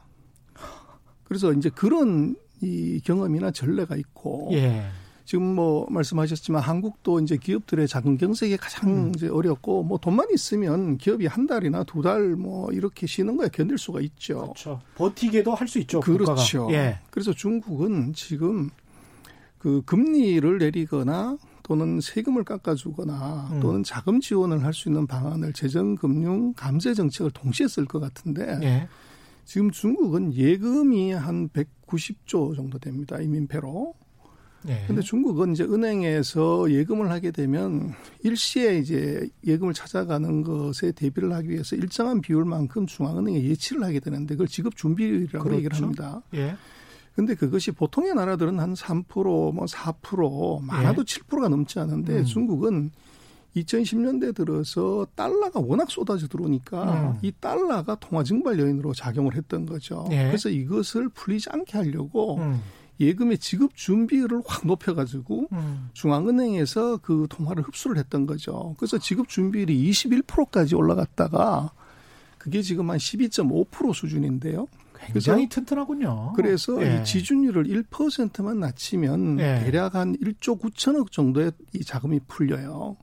[1.24, 4.84] 그래서 이제 그런 이 경험이나 전례가 있고 예.
[5.24, 9.12] 지금 뭐 말씀하셨지만 한국도 이제 기업들의 자금 경색이 가장 음.
[9.16, 13.76] 이제 어렵고 뭐 돈만 있으면 기업이 한 달이나 두 달 뭐 이렇게 쉬는 거에 견딜
[13.78, 14.40] 수가 있죠.
[14.42, 14.80] 그렇죠.
[14.94, 16.00] 버티게도 할 수 있죠.
[16.00, 16.68] 그렇죠.
[16.70, 17.00] 예.
[17.10, 18.70] 그래서 중국은 지금
[19.58, 23.60] 그 금리를 내리거나 또는 세금을 깎아주거나 음.
[23.60, 28.60] 또는 자금 지원을 할 수 있는 방안을 재정 금융 감세 정책을 동시에 쓸 것 같은데
[28.62, 28.88] 예.
[29.44, 31.48] 지금 중국은 예금이 한
[31.86, 33.20] 190조 정도 됩니다.
[33.20, 33.94] 이민폐로.
[34.62, 34.84] 네.
[34.88, 37.92] 근데 중국은 이제 은행에서 예금을 하게 되면
[38.24, 44.48] 일시에 이제 예금을 찾아가는 것에 대비를 하기 위해서 일정한 비율만큼 중앙은행에 예치를 하게 되는데 그걸
[44.48, 45.56] 지급 준비라고 그렇죠.
[45.56, 46.22] 얘기를 합니다.
[46.34, 46.56] 예.
[47.14, 49.04] 근데 그것이 보통의 나라들은 한 3%,
[49.54, 51.04] 뭐 4%, 많아도 예.
[51.04, 52.24] 7%가 넘지 않은데 음.
[52.24, 52.90] 중국은
[53.56, 57.18] 2010년대 들어서 달러가 워낙 쏟아져 들어오니까 음.
[57.22, 60.06] 이 달러가 통화 증발 요인으로 작용을 했던 거죠.
[60.10, 60.26] 예.
[60.26, 62.60] 그래서 이것을 풀리지 않게 하려고 음.
[62.98, 65.90] 예금의 지급 준비율을 확 높여가지고 음.
[65.92, 68.74] 중앙은행에서 그 통화를 흡수를 했던 거죠.
[68.78, 71.72] 그래서 지급 준비율이 21%까지 올라갔다가
[72.38, 74.66] 그게 지금 한 12.5% 수준인데요.
[74.98, 76.32] 굉장히 튼튼하군요.
[76.36, 77.00] 그래서 예.
[77.00, 79.60] 이 지준율을 1%만 낮추면 예.
[79.64, 82.96] 대략 한 1조 9천억 정도의 이 자금이 풀려요.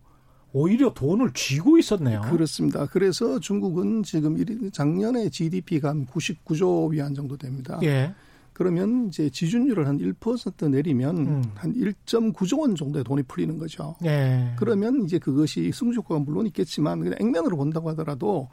[0.53, 2.21] 오히려 돈을 쥐고 있었네요.
[2.21, 2.85] 그렇습니다.
[2.85, 4.37] 그래서 중국은 지금
[4.71, 7.79] 작년에 GDP가 한 99조 위안 정도 됩니다.
[7.83, 8.13] 예.
[8.53, 11.43] 그러면 이제 지준율을 한 1% 내리면 음.
[11.55, 13.95] 한 1.9조 원 정도의 돈이 풀리는 거죠.
[14.05, 14.53] 예.
[14.57, 18.49] 그러면 이제 그것이 승주 효과가 물론 있겠지만 그냥 액면으로 본다고 하더라도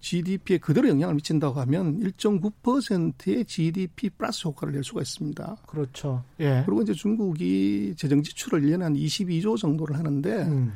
[0.00, 5.56] GDP에 그대로 영향을 미친다고 하면 1.9%의 GDP 플러스 효과를 낼 수가 있습니다.
[5.66, 6.22] 그렇죠.
[6.40, 6.62] 예.
[6.66, 10.72] 그리고 이제 중국이 재정 지출을 1년에 한 22조 정도를 하는데 음.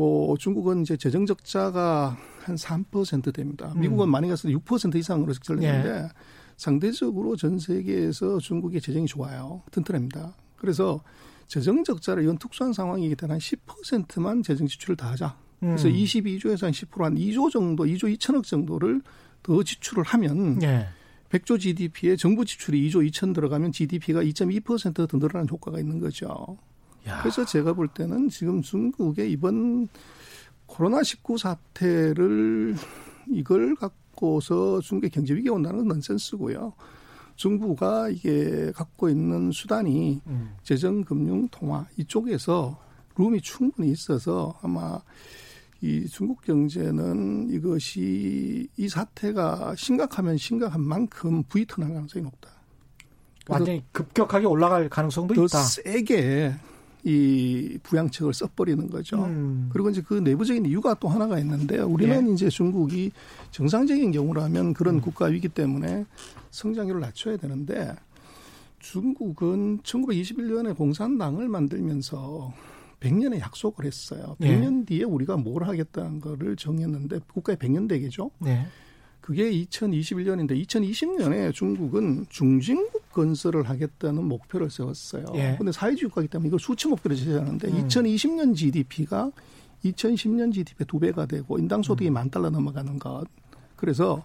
[0.00, 3.70] 뭐 중국은 이제 재정 적자가 한 3% 됩니다.
[3.76, 3.80] 음.
[3.80, 6.08] 미국은 많이 가서 6% 이상으로 적자를 내는데 예.
[6.56, 9.62] 상대적으로 전 세계에서 중국의 재정이 좋아요.
[9.70, 10.34] 튼튼합니다.
[10.56, 11.02] 그래서
[11.48, 15.36] 재정 적자를 이건 특수한 상황이기 때문에 한 10%만 재정 지출을 다 하자.
[15.58, 15.92] 그래서 음.
[15.92, 19.02] 22조에서 한 10%한 2조 정도, 2조 2천억 정도를
[19.42, 20.86] 더 지출을 하면 예.
[21.28, 26.56] 100조 GDP에 정부 지출이 2조 2천 들어가면 GDP가 2.2%더 늘어나는 효과가 있는 거죠.
[27.06, 27.20] 야.
[27.20, 29.88] 그래서 제가 볼 때는 지금 중국의 이번
[30.66, 32.76] 코로나19 사태를
[33.28, 36.72] 이걸 갖고서 중국의 경제 위기가 온다는 건 넌센스고요.
[37.36, 40.56] 정부가 이게 갖고 있는 수단이 음.
[40.62, 42.78] 재정, 금융, 통화 이쪽에서
[43.16, 45.00] 룸이 충분히 있어서 아마
[45.80, 52.50] 이 중국 경제는 이것이 이 사태가 심각하면 심각한 만큼 부위턴할 가능성이 높다.
[53.48, 55.58] 완전히 급격하게 올라갈 가능성도 더 있다.
[55.58, 56.54] 더 세게
[57.04, 59.24] 이 부양책을 써버리는 거죠.
[59.24, 59.70] 음.
[59.72, 62.32] 그리고 이제 그 내부적인 이유가 또 하나가 있는데 우리는 예.
[62.32, 63.10] 이제 중국이
[63.50, 65.00] 정상적인 경우라면 그런 음.
[65.00, 66.04] 국가이기 때문에
[66.50, 67.94] 성장률을 낮춰야 되는데
[68.80, 72.52] 중국은 1921년에 공산당을 만들면서
[73.00, 74.36] 100년의 약속을 했어요.
[74.40, 74.84] 100년 예.
[74.84, 78.30] 뒤에 우리가 뭘 하겠다는 거를 정했는데 국가의 100년 대계죠.
[78.46, 78.66] 예.
[79.30, 85.26] 그게 2021년인데 2020년에 중국은 중진국 건설을 하겠다는 목표를 세웠어요.
[85.36, 85.54] 예.
[85.56, 87.86] 근데 사회주의 국가이기 때문에 이걸 수치 목표를 제시하는데 음.
[87.86, 89.30] 2020년 GDP가
[89.84, 92.14] 2010년 GDP의 두 배가 되고 인당 소득이 음.
[92.14, 93.24] 만 달러 넘어가는 것.
[93.76, 94.24] 그래서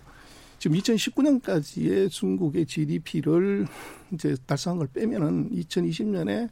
[0.57, 3.67] 지금 2019년까지의 중국의 GDP를
[4.11, 6.49] 이제 달성한 걸 빼면은 2020년에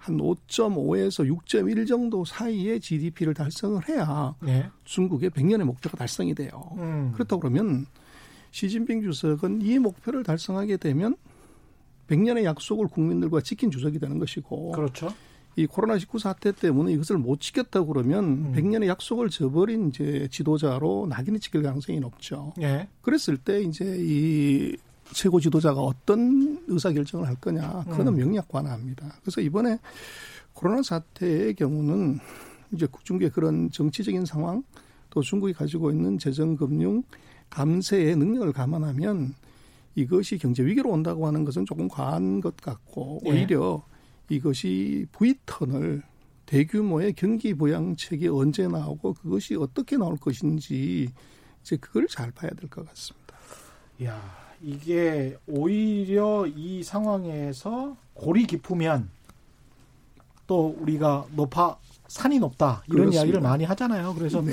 [0.00, 4.66] 한 5.5에서 6.1 정도 사이의 GDP를 달성을 해야 네.
[4.84, 6.50] 중국의 100년의 목표가 달성이 돼요.
[6.78, 7.12] 음.
[7.12, 7.84] 그렇다 그러면
[8.50, 11.16] 시진핑 주석은 이 목표를 달성하게 되면
[12.08, 15.12] 100년의 약속을 국민들과 지킨 주석이 되는 것이고 그렇죠.
[15.56, 18.52] 이 코로나19 사태 때문에 이것을 못 지켰다 그러면 음.
[18.56, 22.54] 100년의 약속을 저버린 이제 지도자로 낙인이 찍힐 가능성이 높죠.
[22.62, 22.88] 예.
[23.02, 24.76] 그랬을 때 이제 이
[25.14, 27.84] 최고 지도자가 어떤 의사결정을 할 거냐.
[27.88, 28.16] 그거는 음.
[28.16, 29.16] 명약 관화합니다.
[29.20, 29.78] 그래서 이번에
[30.52, 32.18] 코로나 사태의 경우는
[32.72, 34.62] 이제 중국의 그런 정치적인 상황
[35.10, 37.02] 또 중국이 가지고 있는 재정 금융
[37.50, 39.34] 감세의 능력을 감안하면
[39.96, 43.30] 이것이 경제 위기로 온다고 하는 것은 조금 과한 것 같고 예.
[43.30, 43.82] 오히려
[44.30, 44.34] 예.
[44.36, 46.02] 이것이 V턴을
[46.46, 51.10] 대규모의 경기 부양책이 언제 나오고 그것이 어떻게 나올 것인지
[51.62, 53.36] 이제 그걸 잘 봐야 될 것 같습니다.
[54.04, 54.20] 야,
[54.62, 59.08] 이게 오히려 이 상황에서 골이 깊으면
[60.46, 61.76] 또 우리가 높아
[62.08, 63.18] 산이 높다 이런 그렇습니다.
[63.20, 64.14] 이야기를 많이 하잖아요.
[64.16, 64.52] 그래서 네.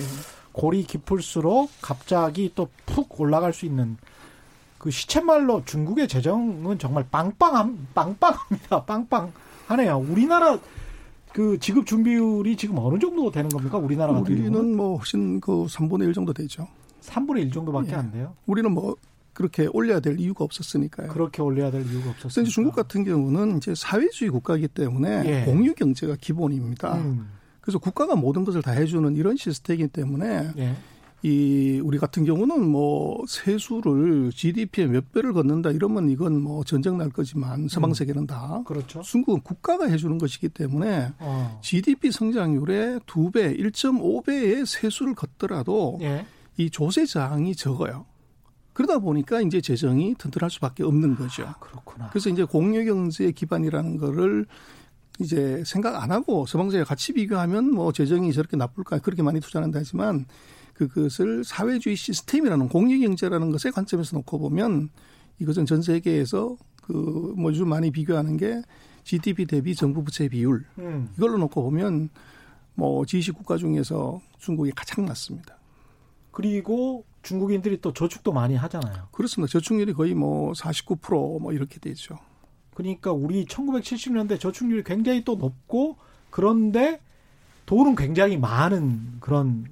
[0.52, 3.98] 골이 깊을수록 갑자기 또 푹 올라갈 수 있는
[4.80, 8.86] 그 시쳇말로 중국의 재정은 정말 빵빵함 빵빵합니다.
[8.86, 9.98] 빵빵하네요.
[10.10, 10.58] 우리나라
[11.34, 13.78] 그 지급 준비율이 지금 어느 정도 되는 겁니까?
[13.78, 14.76] 우리나라 같은 우리는 경우는?
[14.78, 16.68] 뭐 훨씬 그 3분의 1 정도 되죠.
[17.02, 17.96] 3분의 1 정도밖에 예.
[17.96, 18.34] 안 돼요.
[18.48, 18.96] 우리는 뭐
[19.38, 21.10] 그렇게 올려야 될 이유가 없었으니까요.
[21.10, 22.42] 그렇게 올려야 될 이유가 없었어요.
[22.42, 25.46] 이제 중국 같은 경우는 이제 사회주의 국가이기 때문에 예.
[25.46, 26.96] 공유 경제가 기본입니다.
[26.96, 27.30] 음.
[27.62, 30.76] 그래서 국가가 모든 것을 다 해주는 이런 시스템이기 때문에 예.
[31.22, 37.12] 이 우리 같은 경우는 뭐 세수를 GDP에 몇 배를 걷는다 이러면 이건 뭐 전쟁 날
[37.12, 37.94] 거지만 서방 음.
[37.94, 39.04] 세계는 다 그렇죠.
[39.04, 41.60] 중국은 국가가 해주는 것이기 때문에 어.
[41.62, 46.26] GDP 성장률의 두 배, 1.5배의 세수를 걷더라도 예.
[46.58, 48.08] 이 조세 저항이 적어요.
[48.78, 51.48] 그러다 보니까 이제 재정이 튼튼할 수밖에 없는 거죠.
[51.48, 52.10] 아, 그렇구나.
[52.12, 54.46] 그래서 이제 공유 경제의 기반이라는 거를
[55.18, 60.28] 이제 생각 안 하고 서방세계 같이 비교하면 뭐 재정이 저렇게 나쁠까 그렇게 많이 투자한다 하지만
[60.76, 64.90] 그것을 사회주의 시스템이라는 공유 경제라는 것의 관점에서 놓고 보면
[65.40, 68.62] 이것은 전 세계에서 그뭐 요즘 많이 비교하는 게
[69.06, 71.10] GDP 대비 정부 부채 비율 음.
[71.18, 72.10] 이걸로 놓고 보면
[72.76, 75.58] 뭐 G20 국가 중에서 중국이 가장 낮습니다.
[76.30, 79.10] 그리고 중국인들이 또 저축도 많이 하잖아요.
[79.12, 79.52] 그렇습니다.
[79.52, 82.18] 저축률이 거의 뭐 49%뭐 이렇게 되죠.
[82.74, 85.98] 그러니까 우리 1970년대 저축률이 굉장히 또 높고
[86.30, 87.02] 그런데
[87.66, 89.66] 돈은 굉장히 많은 그런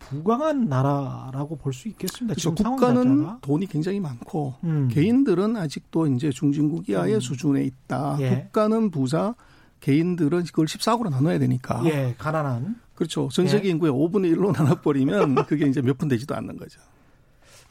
[0.00, 2.34] 부강한 나라라고 볼 수 있겠습니다.
[2.34, 2.54] 그렇죠.
[2.54, 4.88] 국가는 돈이 굉장히 많고 음.
[4.90, 7.20] 개인들은 아직도 이제 중진국 이하의 음.
[7.20, 8.18] 수준에 있다.
[8.20, 8.42] 예.
[8.42, 9.34] 국가는 부자,
[9.82, 11.82] 개인들은 그걸 14억으로 나눠야 되니까.
[11.84, 12.80] 예, 가난한.
[12.94, 13.28] 그렇죠.
[13.28, 13.72] 전 세계 예.
[13.72, 16.80] 인구의 5분의 1로 나눠버리면 그게 이제 몇 푼 되지도 않는 거죠.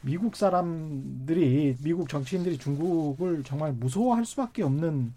[0.02, 5.14] 미국 사람들이 미국 정치인들이 중국을 정말 무서워할 수밖에 없는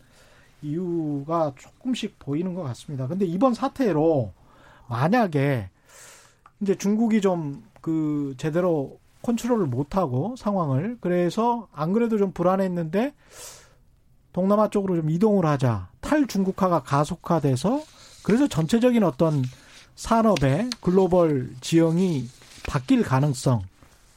[0.62, 3.06] 이유가 조금씩 보이는 것 같습니다.
[3.06, 4.32] 근데 이번 사태로
[4.88, 5.68] 만약에
[6.62, 13.12] 이제 중국이 좀 그 제대로 컨트롤을 못하고 상황을 그래서 안 그래도 좀 불안했는데
[14.32, 17.82] 동남아 쪽으로 좀 이동을 하자 탈중국화가 가속화돼서
[18.22, 19.42] 그래서 전체적인 어떤
[19.96, 22.28] 산업의 글로벌 지형이
[22.68, 23.62] 바뀔 가능성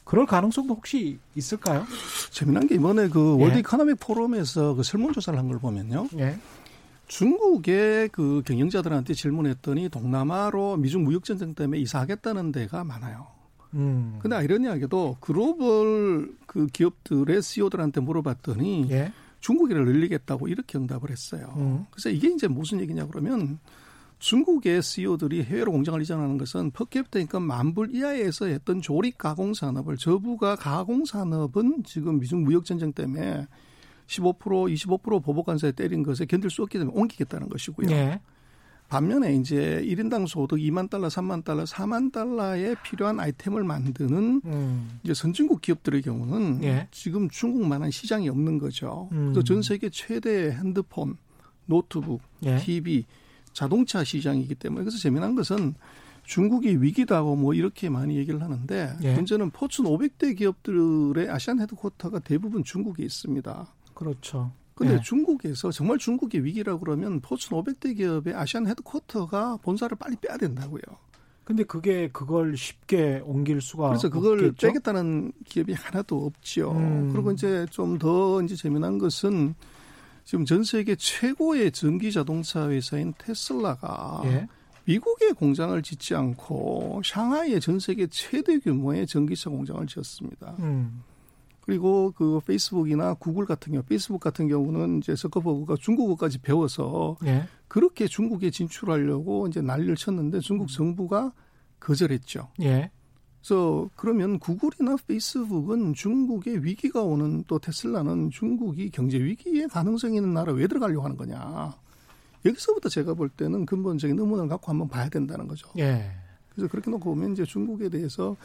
[0.04, 1.86] 그럴 가능성도 혹시 있을까요?
[2.32, 3.44] 재미난 게 이번에 그 예.
[3.44, 6.08] World Economic Forum에서 그 설문조사를 한 걸 보면요.
[6.20, 6.38] 예.
[7.08, 13.28] 중국의 그 경영자들한테 질문했더니 동남아로 미중 무역 전쟁 때문에 이사하겠다는 데가 많아요.
[13.74, 14.20] 음.
[14.22, 19.12] 근데 아이러니하게도 글로벌 그 기업들의 CEO들한테 물어봤더니 예.
[19.40, 21.54] 중국인을 늘리겠다고 이렇게 응답을 했어요.
[21.58, 21.86] 음.
[21.92, 23.60] 그래서 이게 이제 무슨 얘기냐 그러면
[24.20, 29.98] 중국의 CEO들이 해외로 공장을 이전하는 것은 per capita income 만불 이하에서 했던 조립 가공 산업을
[29.98, 33.48] 저부가 가공 산업은 지금 미중 무역 전쟁 때문에
[34.08, 37.88] 15% 25% 보복 관세에 때린 것에 견딜 수 없기 때문에 옮기겠다는 것이고요.
[37.88, 38.20] 네.
[38.88, 45.00] 반면에 이제 1인당 소득 2만 달러, 3만 달러, 4만 달러에 필요한 아이템을 만드는 음.
[45.04, 46.88] 이제 선진국 기업들의 경우는 예.
[46.92, 49.10] 지금 중국만한 시장이 없는 거죠.
[49.12, 49.34] 음.
[49.34, 51.18] 그래서 전 세계 최대 핸드폰,
[51.66, 52.58] 노트북, 예.
[52.60, 53.06] TV
[53.52, 55.76] 자동차 시장이기 때문에 그래서 재미난 것은
[56.24, 59.16] 중국이 위기다고 뭐 이렇게 많이 얘기를 하는데 예.
[59.16, 63.68] 문제는 포춘 500대 기업들의 아시안 헤드쿼터가 대부분 중국에 있습니다.
[63.94, 64.52] 그렇죠.
[64.78, 65.02] 근데 예.
[65.02, 70.82] 중국에서 정말 중국의 위기라 그러면 포춘 500대 기업의 아시안 헤드쿼터가 본사를 빨리 빼야 된다고요.
[71.44, 74.68] 근데 그게 그걸 쉽게 옮길 수가 그래서 그걸 없겠죠?
[74.68, 76.72] 빼겠다는 기업이 하나도 없지요.
[76.74, 77.10] 음.
[77.12, 79.56] 그리고 이제 좀 더 이제 재미난 것은
[80.26, 84.48] 지금 전 세계 최고의 전기 자동차 회사인 테슬라가 예?
[84.86, 90.56] 미국에 공장을 짓지 않고 샹하이에 전 세계 최대 규모의 전기차 공장을 지었습니다.
[90.60, 91.02] 음.
[91.68, 97.44] 그리고 그 페이스북이나 구글 같은 경우, 페이스북 같은 경우는 이제 서커버그가 중국어까지 배워서 예?
[97.68, 101.34] 그렇게 중국에 진출하려고 이제 난리를 쳤는데 중국 정부가
[101.82, 102.48] 거절했죠.
[102.62, 102.90] 예.
[103.42, 110.54] 그래서 그러면 구글이나 페이스북은 중국의 위기가 오는 또 테슬라는 중국이 경제 위기에 가능성이 있는 나라
[110.54, 111.76] 왜 들어가려고 하는 거냐.
[112.46, 115.68] 여기서부터 제가 볼 때는 근본적인 의문을 갖고 한번 봐야 된다는 거죠.
[115.80, 116.12] 예.
[116.50, 118.38] 그래서 그렇게 놓고 보면 이제 중국에 대해서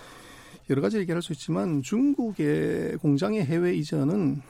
[0.70, 4.40] 여러 가지 얘기할 수 있지만 중국의 공장의 해외 이전은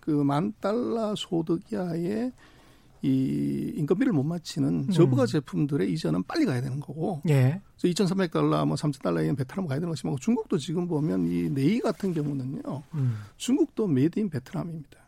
[0.00, 2.32] 그 만 달러 소득 이하의
[3.04, 4.90] 이 인건비를 못 맞추는 음.
[4.90, 7.20] 저부가 제품들의 이전은 빨리 가야 되는 거고.
[7.28, 7.60] 예.
[7.80, 12.82] 그래서 2,300달러, 뭐 3,000달러에 베트남 가야 되는 것이고 중국도 지금 보면 이 내의 같은 경우는요.
[12.94, 13.16] 음.
[13.38, 14.98] 중국도 made in Vietnam입니다.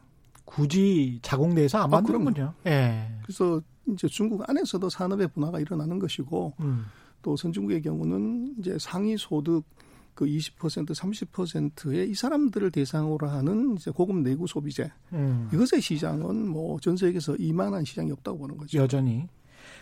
[0.44, 2.54] 굳이 자국내에서 안 아, 만드는군요.
[2.66, 3.08] 예.
[3.22, 6.84] 그래서 이제 중국 안에서도 산업의 분화가 일어나는 것이고 음.
[7.22, 9.64] 또 선진국의 경우는 이제 상위 소득
[10.14, 15.48] 그 20% 30%의 이 사람들을 대상으로 하는 이제 고급 내구 소비재 음.
[15.52, 18.78] 이것의 시장은 뭐 전 세계에서 이만한 시장이 없다고 보는 거죠.
[18.78, 19.26] 여전히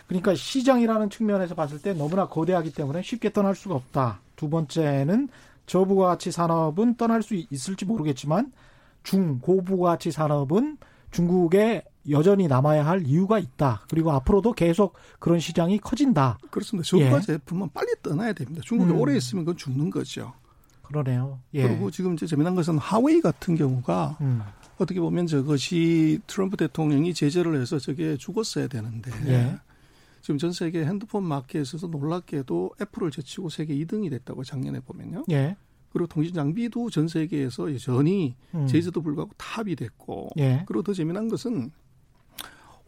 [0.07, 4.20] 그러니까 시장이라는 측면에서 봤을 때 너무나 거대하기 때문에 쉽게 떠날 수가 없다.
[4.37, 5.28] 두 번째는
[5.66, 8.53] 저부가가치 산업은 떠날 수 있을지 모르겠지만
[9.05, 10.78] 중고부가치 산업은
[11.11, 13.82] 중국에 여전히 남아야 할 이유가 있다.
[13.88, 16.38] 그리고 앞으로도 계속 그런 시장이 커진다.
[16.50, 16.86] 그렇습니다.
[16.88, 17.20] 저부가 예.
[17.20, 18.62] 제품은 빨리 떠나야 됩니다.
[18.64, 18.98] 중국에 음.
[18.98, 20.32] 오래 있으면 그건 죽는 거죠.
[20.82, 21.40] 그러네요.
[21.55, 21.66] 예.
[21.66, 24.42] 그리고 지금 이제 재미난 것은 하웨이 같은 경우가 음.
[24.78, 29.59] 어떻게 보면 저것이 트럼프 대통령이 제재를 해서 저게 죽었어야 되는데 예.
[30.20, 35.24] 지금 전 세계 핸드폰 마켓에서 놀랍게도 애플을 제치고 세계 2등이 됐다고 작년에 보면요.
[35.30, 35.57] 예.
[35.92, 38.66] 그리고 통신 장비도 전 세계에서 여전히 음.
[38.66, 40.64] 제재도 불구하고 탑이 됐고 예.
[40.66, 41.70] 그리고 더 재미난 것은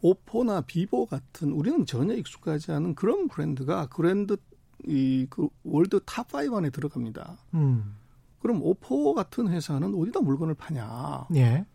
[0.01, 4.37] 오포나 비보 같은 우리는 전혀 익숙하지 않은 그런 브랜드가 브랜드
[4.87, 7.37] 이 그 world top 5 안에 들어갑니다.
[7.55, 7.95] 음.
[8.39, 11.25] 그럼 오포 같은 회사는 어디다 물건을 파냐?
[11.35, 11.65] 예.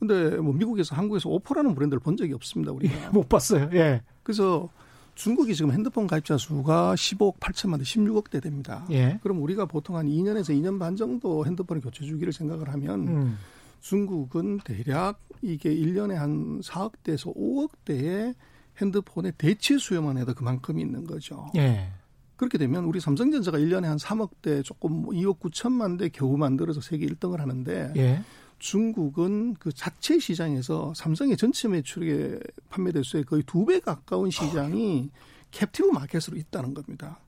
[0.00, 2.72] 근데 뭐 미국에서 한국에서 오포라는 브랜드를 본 적이 없습니다.
[2.72, 3.68] 우리가 예, 못 봤어요.
[3.74, 4.02] 예.
[4.24, 4.68] 그래서
[5.14, 8.84] 중국이 지금 핸드폰 가입자 수가 15억 8천만 대, 16억 대 됩니다.
[8.90, 9.20] 예.
[9.22, 13.38] 그럼 우리가 보통 한 2년에서 2년 반 정도 핸드폰을 교체 주기를 생각을 하면 음.
[13.80, 18.34] 중국은 대략 이게 1년에 한 4억 대에서 5억 대의
[18.80, 21.46] 핸드폰의 대체 수요만 해도 그만큼이 있는 거죠.
[21.56, 21.90] 예.
[22.36, 26.80] 그렇게 되면 우리 삼성전자가 1년에 한 3억 대 조금 2억 뭐 9천만 대 겨우 만들어서
[26.80, 28.22] 세계 1등을 하는데 예.
[28.58, 35.10] 중국은 그 자체 시장에서 삼성의 전체 매출의 판매 대수의 거의 두 배 가까운 시장이
[35.50, 37.18] 캡티브 마켓으로 있다는 겁니다.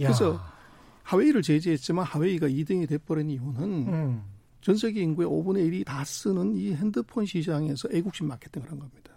[0.00, 0.08] 야.
[0.08, 0.40] 그래서
[1.02, 4.22] 하웨이를 제재했지만 하웨이가 2등이 돼버린 이유는 음.
[4.64, 9.12] 전 세계 인구의 5분의 1이 다 쓰는 이 핸드폰 시장에서 애국심 마케팅을 한 겁니다.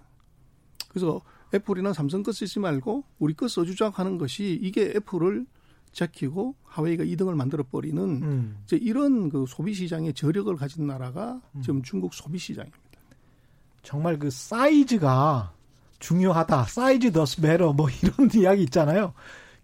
[0.89, 1.21] 그래서
[1.53, 5.45] 애플이나 삼성 거 쓰지 말고 우리 거 써주자 하는 것이 이게 애플을
[5.93, 8.57] 제끼고 하웨이가 2등을 만들어 버리는 음.
[8.65, 11.61] 이제 이런 그 소비 시장의 저력을 가진 나라가 음.
[11.61, 12.81] 지금 중국 소비 시장입니다.
[13.83, 15.53] 정말 그 사이즈가
[15.99, 16.65] 중요하다.
[16.65, 19.13] size does matter 뭐 이런 이야기 있잖아요.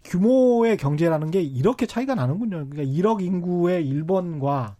[0.02, 2.68] 규모의 경제라는 게 이렇게 차이가 나는군요.
[2.70, 4.76] 그러니까 1억 인구의 일본과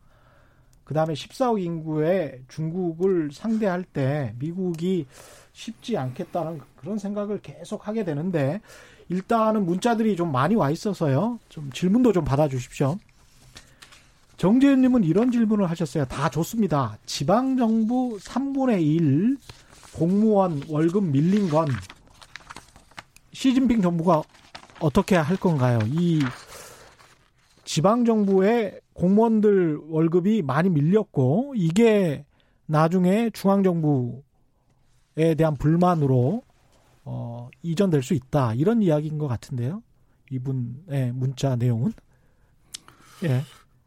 [0.85, 5.07] 그다음에 14억 인구의 중국을 상대할 때 미국이
[5.53, 8.61] 쉽지 않겠다는 그런 생각을 계속 하게 되는데
[9.09, 11.39] 일단은 문자들이 좀 많이 와 있어서요.
[11.49, 12.99] 좀 질문도 좀 받아 주십시오.
[14.37, 16.05] 정재현님은 이런 질문을 하셨어요.
[16.07, 16.99] 다 좋습니다.
[17.07, 19.37] 지방 정부 3분의 1
[19.95, 21.68] 공무원 월급 밀린 건
[23.32, 24.22] 시진핑 정부가
[24.80, 25.78] 어떻게 할 건가요?
[25.87, 26.20] 이
[27.64, 32.24] 지방 정부의 공무원들 월급이 많이 밀렸고 이게
[32.66, 34.22] 나중에 중앙정부에
[35.36, 36.42] 대한 불만으로
[37.05, 39.82] 어, 이전될 수 있다 이런 이야기인 것 같은데요.
[40.30, 41.92] 이분의 문자 내용은
[43.24, 43.42] 예.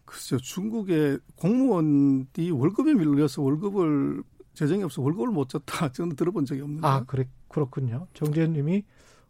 [0.05, 6.87] 글쎄요, 중국의 공무원이 월급이 밀려서 월급을 재정이 없어 월급을 못 줬다 저는 들어본 적이 없는데.
[6.87, 8.07] 아 그래 그렇군요.
[8.13, 8.83] 정재현님이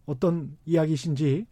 [0.06, 1.46] 어떤 이야기신지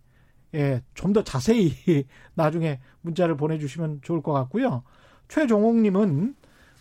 [0.55, 1.73] 예, 좀 더 자세히
[2.33, 4.83] 나중에 문자를 보내주시면 좋을 것 같고요.
[5.27, 6.35] 최종옥님은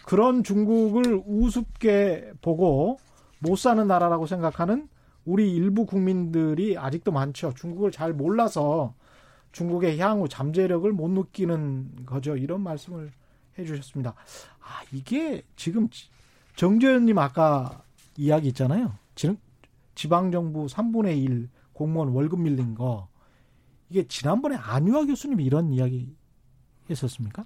[0.06, 2.98] 그런 중국을 우습게 보고
[3.40, 4.88] 못 사는 나라라고 생각하는
[5.24, 7.52] 우리 일부 국민들이 아직도 많죠.
[7.54, 8.94] 중국을 잘 몰라서
[9.52, 12.36] 중국의 향후 잠재력을 못 느끼는 거죠.
[12.36, 13.10] 이런 말씀을
[13.58, 14.14] 해 주셨습니다.
[14.60, 15.88] 아, 이게 지금
[16.56, 17.82] 정재현님 아까
[18.16, 18.92] 이야기 있잖아요.
[19.94, 23.08] 지방 정부 3분의 1 공무원 월급 밀린 거.
[23.94, 26.16] 이게 지난번에 안유아 교수님이 이런 이야기
[26.90, 27.44] 했었습니까?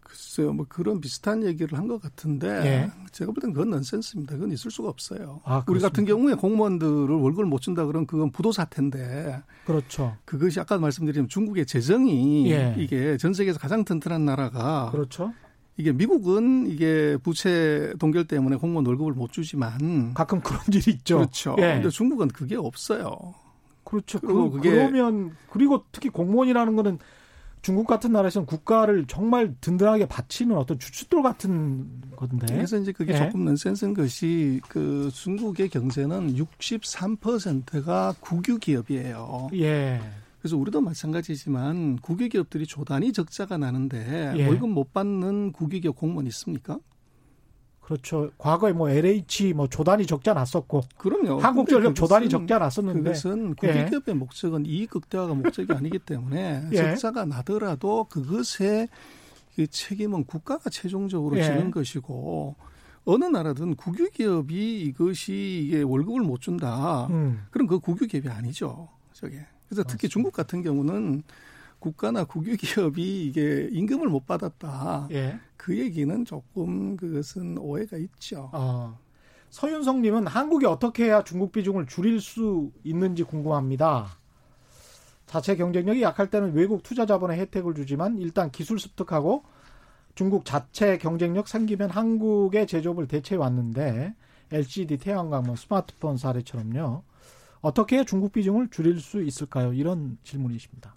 [0.00, 2.90] 글쎄요, 뭐 그런 비슷한 얘기를 한 것 같은데 예.
[3.12, 4.34] 제가 볼 땐 그건 넌센스입니다.
[4.34, 5.40] 그건 있을 수가 없어요.
[5.44, 9.42] 아, 우리 같은 경우에 공무원들을 월급을 못 준다 그런 그건 부도 사태인데.
[9.64, 10.16] 그렇죠.
[10.26, 12.74] 그것이 아까 말씀드린 중국의 재정이 예.
[12.76, 15.32] 이게 전 세계에서 가장 튼튼한 나라가 그렇죠.
[15.78, 21.16] 이게 미국은 이게 부채 동결 때문에 공무원 월급을 못 주지만 가끔 그런 일이 있죠.
[21.18, 21.56] 그렇죠.
[21.58, 21.74] 예.
[21.74, 23.34] 근데 중국은 그게 없어요.
[23.88, 24.20] 그렇죠.
[24.20, 26.98] 그리고 그, 그러면 그리고 특히 공무원이라는 거는
[27.62, 32.46] 중국 같은 나라에서는 국가를 정말 든든하게 바치는 어떤 주춧돌 같은 건데.
[32.50, 33.16] 그래서 이제 그게 예.
[33.16, 39.48] 조금 넌센스인 것이 그 중국의 경제는 63%가 국유 기업이에요.
[39.54, 40.00] 예.
[40.40, 44.46] 그래서 우리도 마찬가지지만 국유 기업들이 조단위 적자가 나는데 예.
[44.46, 46.78] 월급 못 받는 국유 기업 공무원 있습니까?
[47.88, 48.30] 그렇죠.
[48.36, 50.82] 과거에 뭐 LH 뭐 조단이 적자 났었고.
[50.98, 51.38] 그럼요.
[51.38, 53.02] 한국전력 조단이 적자 났었는데.
[53.02, 54.12] 그것은 국기기업의 예.
[54.12, 56.76] 목적은 이익 극대화가 목적이 아니기 때문에 예.
[56.76, 58.88] 적자가 나더라도 그것에
[59.56, 61.44] 그 책임은 국가가 최종적으로 예.
[61.44, 62.56] 지는 것이고
[63.06, 67.06] 어느 나라든 국유기업이 이것이 이게 월급을 못 준다.
[67.06, 67.46] 음.
[67.50, 68.90] 그럼 그 국유기업이 아니죠.
[69.14, 69.46] 저게.
[69.66, 70.08] 그래서 특히 맞습니다.
[70.08, 71.22] 중국 같은 경우는
[71.78, 75.08] 국가나 국유기업이 이게 임금을 못 받았다.
[75.12, 75.38] 예.
[75.56, 78.50] 그 얘기는 조금 그것은 오해가 있죠.
[78.52, 78.96] 아,
[79.50, 84.18] 서윤성님은 한국이 어떻게 해야 중국 비중을 줄일 수 있는지 궁금합니다.
[85.26, 89.44] 자체 경쟁력이 약할 때는 외국 투자 자본의 혜택을 주지만 일단 기술 습득하고
[90.14, 94.14] 중국 자체 경쟁력 생기면 한국의 제조업을 대체해 왔는데
[94.50, 97.02] LCD, 태양광, 뭐 스마트폰 사례처럼요.
[97.60, 99.72] 어떻게 중국 비중을 줄일 수 있을까요?
[99.72, 100.94] 이런 질문이십니다.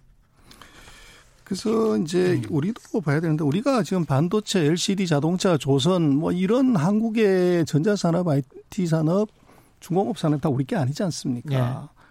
[1.52, 2.44] 그래서 이제 음.
[2.50, 9.28] 우리도 봐야 되는데 우리가 지금 반도체, LCD, 자동차, 조선 뭐 이런 한국의 전자산업, IT 산업,
[9.82, 11.54] 중공업 산업 다 우리 게 아니지 않습니까?
[11.54, 12.02] 예.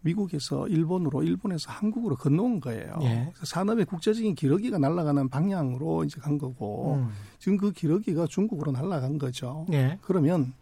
[0.00, 2.98] 미국에서 일본으로, 일본에서 한국으로 건너온 거예요.
[3.02, 3.32] 예.
[3.40, 7.10] 산업의 국제적인 기러기가 날아가는 방향으로 이제 간 거고 음.
[7.38, 9.66] 지금 그 기러기가 중국으로 날아간 거죠.
[9.72, 9.98] 예.
[10.02, 10.52] 그러면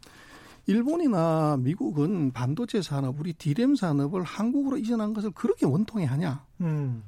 [0.66, 6.45] 일본이나 미국은 반도체 산업, 우리 디램 산업을 한국으로 이전한 것을 그렇게 원통해 하냐?
[6.61, 7.03] 음.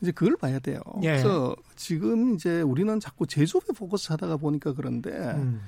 [0.00, 0.80] 이제 그걸 봐야 돼요.
[1.02, 1.08] 예.
[1.08, 5.60] 그래서 지금 이제 우리는 자꾸 제조업에 포커스 하다가 보니까 그런데 음.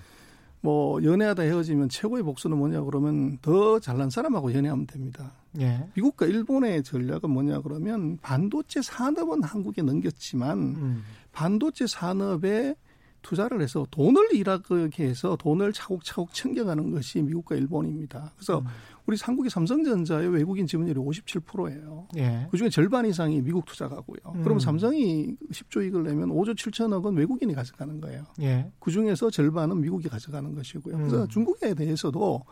[0.62, 5.32] 뭐 연애하다 헤어지면 최고의 복수는 뭐냐 그러면 더 잘난 사람하고 연애하면 됩니다.
[5.60, 5.86] 예.
[5.94, 11.04] 미국과 일본의 전략은 뭐냐 그러면 반도체 산업은 한국에 넘겼지만 음.
[11.32, 12.76] 반도체 산업에
[13.22, 18.32] 투자를 해서 돈을 일하게 해서 돈을 차곡차곡 챙겨가는 것이 미국과 일본입니다.
[18.36, 18.66] 그래서 음.
[19.06, 22.08] 우리 한국의 삼성전자의 외국인 지분율이 57%예요.
[22.16, 22.46] 예.
[22.50, 24.34] 그중에 절반 이상이 미국 투자가고요.
[24.36, 24.42] 음.
[24.42, 28.24] 그럼 삼성이 10조 이익을 내면 5조 7천억은 외국인이 가져가는 거예요.
[28.42, 28.70] 예.
[28.78, 30.96] 그중에서 절반은 미국이 가져가는 것이고요.
[30.96, 31.28] 그래서 음.
[31.28, 32.44] 중국에 대해서도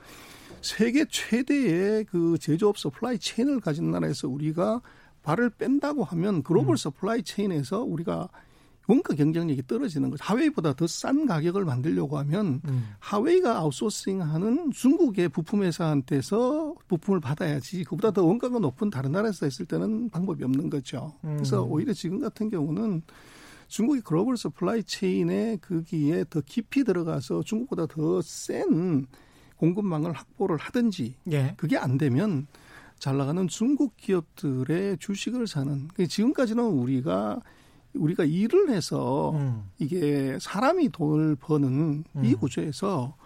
[0.60, 4.80] 세계 최대의 그 제조업 supply chain을 가진 나라에서 우리가
[5.22, 6.76] 발을 뺀다고 하면 글로벌 음.
[6.76, 8.28] supply chain에서 우리가
[8.90, 10.24] 원가 경쟁력이 떨어지는 거죠.
[10.24, 12.88] 하웨이보다 더 싼 가격을 만들려고 하면 음.
[12.98, 20.10] 하웨이가 아웃소싱하는 중국의 부품 회사한테서 부품을 받아야지 그보다 더 원가가 높은 다른 나라에서 했을 때는
[20.10, 21.14] 방법이 없는 거죠.
[21.24, 21.36] 음.
[21.36, 23.02] 그래서 오히려 지금 같은 경우는
[23.68, 29.06] 중국이 글로벌 supply chain에 거기에 더 깊이 들어가서 중국보다 더 센
[29.56, 31.54] 공급망을 확보를 하든지 예.
[31.56, 32.46] 그게 안 되면
[32.98, 37.40] 잘 나가는 중국 기업들의 주식을 사는 지금까지는 우리가
[37.94, 39.64] 우리가 일을 해서 음.
[39.78, 42.24] 이게 사람이 돈을 버는 음.
[42.24, 43.16] 이 구조에서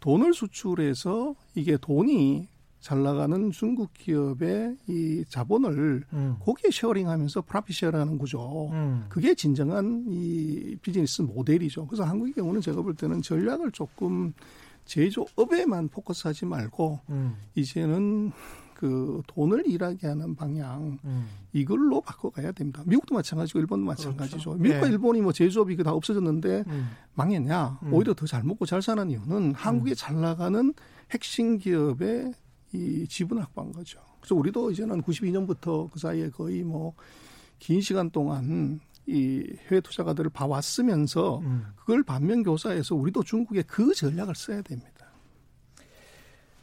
[0.00, 2.48] 돈을 수출해서 이게 돈이
[2.80, 6.36] 잘 나가는 중국 기업의 이 자본을 음.
[6.40, 8.70] 거기에 쉐어링하면서 프라핏 쉐어하는 구조.
[8.70, 9.06] 음.
[9.08, 11.86] 그게 진정한 이 비즈니스 모델이죠.
[11.86, 14.32] 그래서 한국의 경우는 제가 볼 때는 전략을 조금
[14.84, 17.36] 제조업에만 포커스하지 말고 음.
[17.56, 18.32] 이제는
[18.78, 21.26] 그 돈을 일하게 하는 방향 음.
[21.52, 22.82] 이걸로 바꿔가야 됩니다.
[22.86, 24.50] 미국도 마찬가지고 일본도 마찬가지죠.
[24.50, 24.62] 그렇죠.
[24.62, 24.92] 미국과 네.
[24.92, 26.90] 일본이 뭐 제조업이 다 없어졌는데 음.
[27.14, 27.80] 망했냐?
[27.82, 27.92] 음.
[27.92, 29.94] 오히려 더 잘 먹고 잘 사는 이유는 한국에 음.
[29.96, 30.72] 잘 나가는
[31.10, 32.32] 핵심 기업의
[32.72, 33.98] 이 지분 확보한 거죠.
[34.20, 36.94] 그래서 우리도 이제는 92년부터 그 사이에 거의 뭐
[37.58, 41.64] 긴 시간 동안 이 해외 투자가들을 봐왔으면서 음.
[41.76, 44.97] 그걸 반면 교사해서 우리도 중국에 그 전략을 써야 됩니다.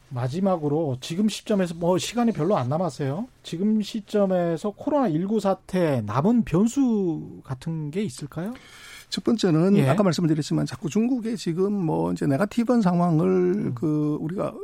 [0.08, 3.26] 마지막으로 지금 시점에서 뭐 시간이 별로 안 남았어요.
[3.42, 8.54] 지금 시점에서 코로나 19 사태 남은 변수 같은 게 있을까요?
[9.08, 9.88] 첫 번째는 예.
[9.88, 13.74] 아까 말씀드렸지만 자꾸 중국의 지금 뭐 이제 네가티브한 상황을 음.
[13.74, 14.54] 그 우리가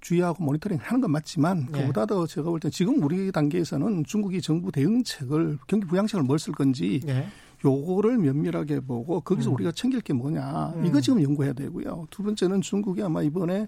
[0.00, 1.80] 주의하고 모니터링 하는 건 맞지만 예.
[1.80, 6.52] 그보다 더 제가 볼 때 지금 우리 단계에서는 중국이 정부 대응책을 경기 부양책을 뭘 쓸
[6.54, 7.26] 건지 예.
[7.64, 9.54] 요거를 면밀하게 보고 거기서 음.
[9.54, 11.00] 우리가 챙길 게 뭐냐 이거 음.
[11.00, 12.06] 지금 연구해야 되고요.
[12.10, 13.66] 두 번째는 중국이 아마 이번에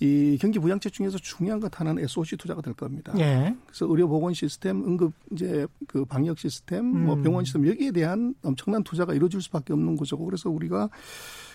[0.00, 3.12] 이 경기 부양책 중에서 중요한 것 하나는 SOC 투자가 될 겁니다.
[3.18, 3.54] 예.
[3.66, 7.04] 그래서 의료 보건 시스템, 응급 이제 그 방역 시스템, 뭐 음.
[7.04, 10.16] 뭐 병원 시스템 여기에 대한 엄청난 투자가 이루어질 수밖에 없는 거죠.
[10.16, 10.88] 그래서 우리가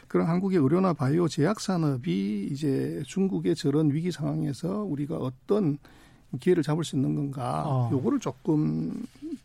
[0.08, 5.80] 그런 한국의 의료나 바이오 제약 산업이 이제 중국의 저런 위기 상황에서 우리가 어떤
[6.40, 7.90] 기회를 잡을 수 있는 건가 어.
[7.92, 8.94] 요거를 조금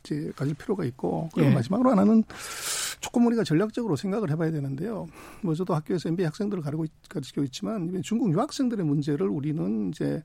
[0.02, 1.54] 이제 가질 필요가 있고 그리고 예.
[1.54, 2.24] 마지막으로 하나는
[3.00, 5.06] 조금 우리가 전략적으로 생각을 해봐야 되는데요.
[5.42, 10.22] 뭐 저도 학교에서 MBA 학생들을 가르고 가르치고 있지만 중국 유학생들의 문제를 우리는 이제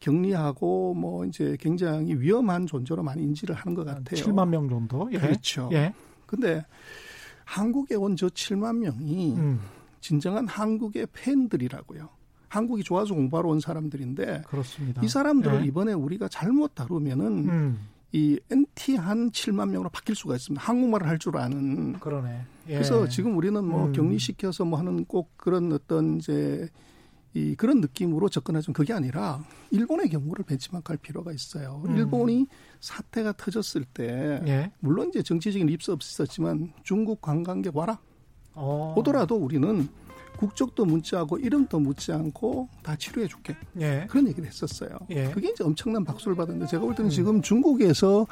[0.00, 4.04] 격리하고 뭐 이제 굉장히 위험한 존재로 많이 인지를 하는 것 같아요.
[4.22, 5.08] 7만 명 정도.
[5.12, 5.18] 예.
[5.18, 5.68] 그렇죠.
[5.72, 5.92] 예.
[6.26, 6.64] 근데
[7.44, 9.60] 한국에 온 저 7만 명이 음.
[10.00, 12.08] 진정한 한국의 팬들이라고요.
[12.48, 15.02] 한국이 좋아서 공부하러 온 사람들인데 그렇습니다.
[15.02, 15.66] 이 사람들을 예.
[15.66, 17.88] 이번에 우리가 잘못 다루면은 음.
[18.12, 20.64] 이 NT한 7만 명으로 바뀔 수가 있습니다.
[20.64, 21.94] 한국말을 할 줄 아는.
[22.00, 22.40] 그러네.
[22.68, 22.72] 예.
[22.74, 23.92] 그래서 지금 우리는 뭐 음.
[23.92, 26.68] 격리시켜서 뭐 하는 꼭 그런 어떤 이제
[27.34, 31.82] 이 그런 느낌으로 접근하지만 그게 아니라 일본의 경우를 벤치마크할 필요가 있어요.
[31.86, 31.96] 음.
[31.96, 32.46] 일본이
[32.80, 34.72] 사태가 터졌을 때 예.
[34.80, 37.98] 물론 이제 정치적인 립스 없었지만 중국 관광객 와라.
[38.54, 38.94] 어.
[38.96, 39.86] 오더라도 우리는
[40.38, 43.56] 국적도 묻지 않고 이름도 묻지 않고 다 치료해 줄게.
[43.80, 44.06] 예.
[44.08, 44.90] 그런 얘기를 했었어요.
[45.10, 45.30] 예.
[45.30, 47.10] 그게 이제 엄청난 박수를 받았는데 제가 볼 때는 음.
[47.10, 48.26] 지금 중국에서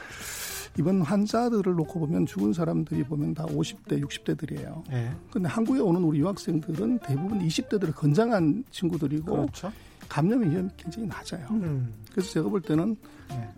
[0.78, 4.88] 이번 환자들을 놓고 보면 죽은 사람들이 보면 다 50대, 60대들이에요.
[4.88, 5.10] 네.
[5.32, 9.72] 근데 한국에 오는 우리 유학생들은 대부분 20대들을 건장한 친구들이고 그렇죠.
[10.08, 11.46] 감염의 위험이 굉장히 낮아요.
[11.50, 11.92] 음.
[12.12, 12.96] 그래서 제가 볼 때는
[13.30, 13.48] 네.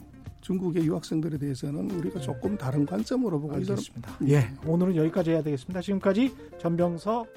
[0.41, 2.25] 중국의 유학생들에 대해서는 우리가 네.
[2.25, 4.17] 조금 다른 관점으로 보고 있습니다.
[4.29, 5.83] 예, 오늘은 여기까지 해야 되겠습니다.
[5.83, 7.29] 지금까지 전병석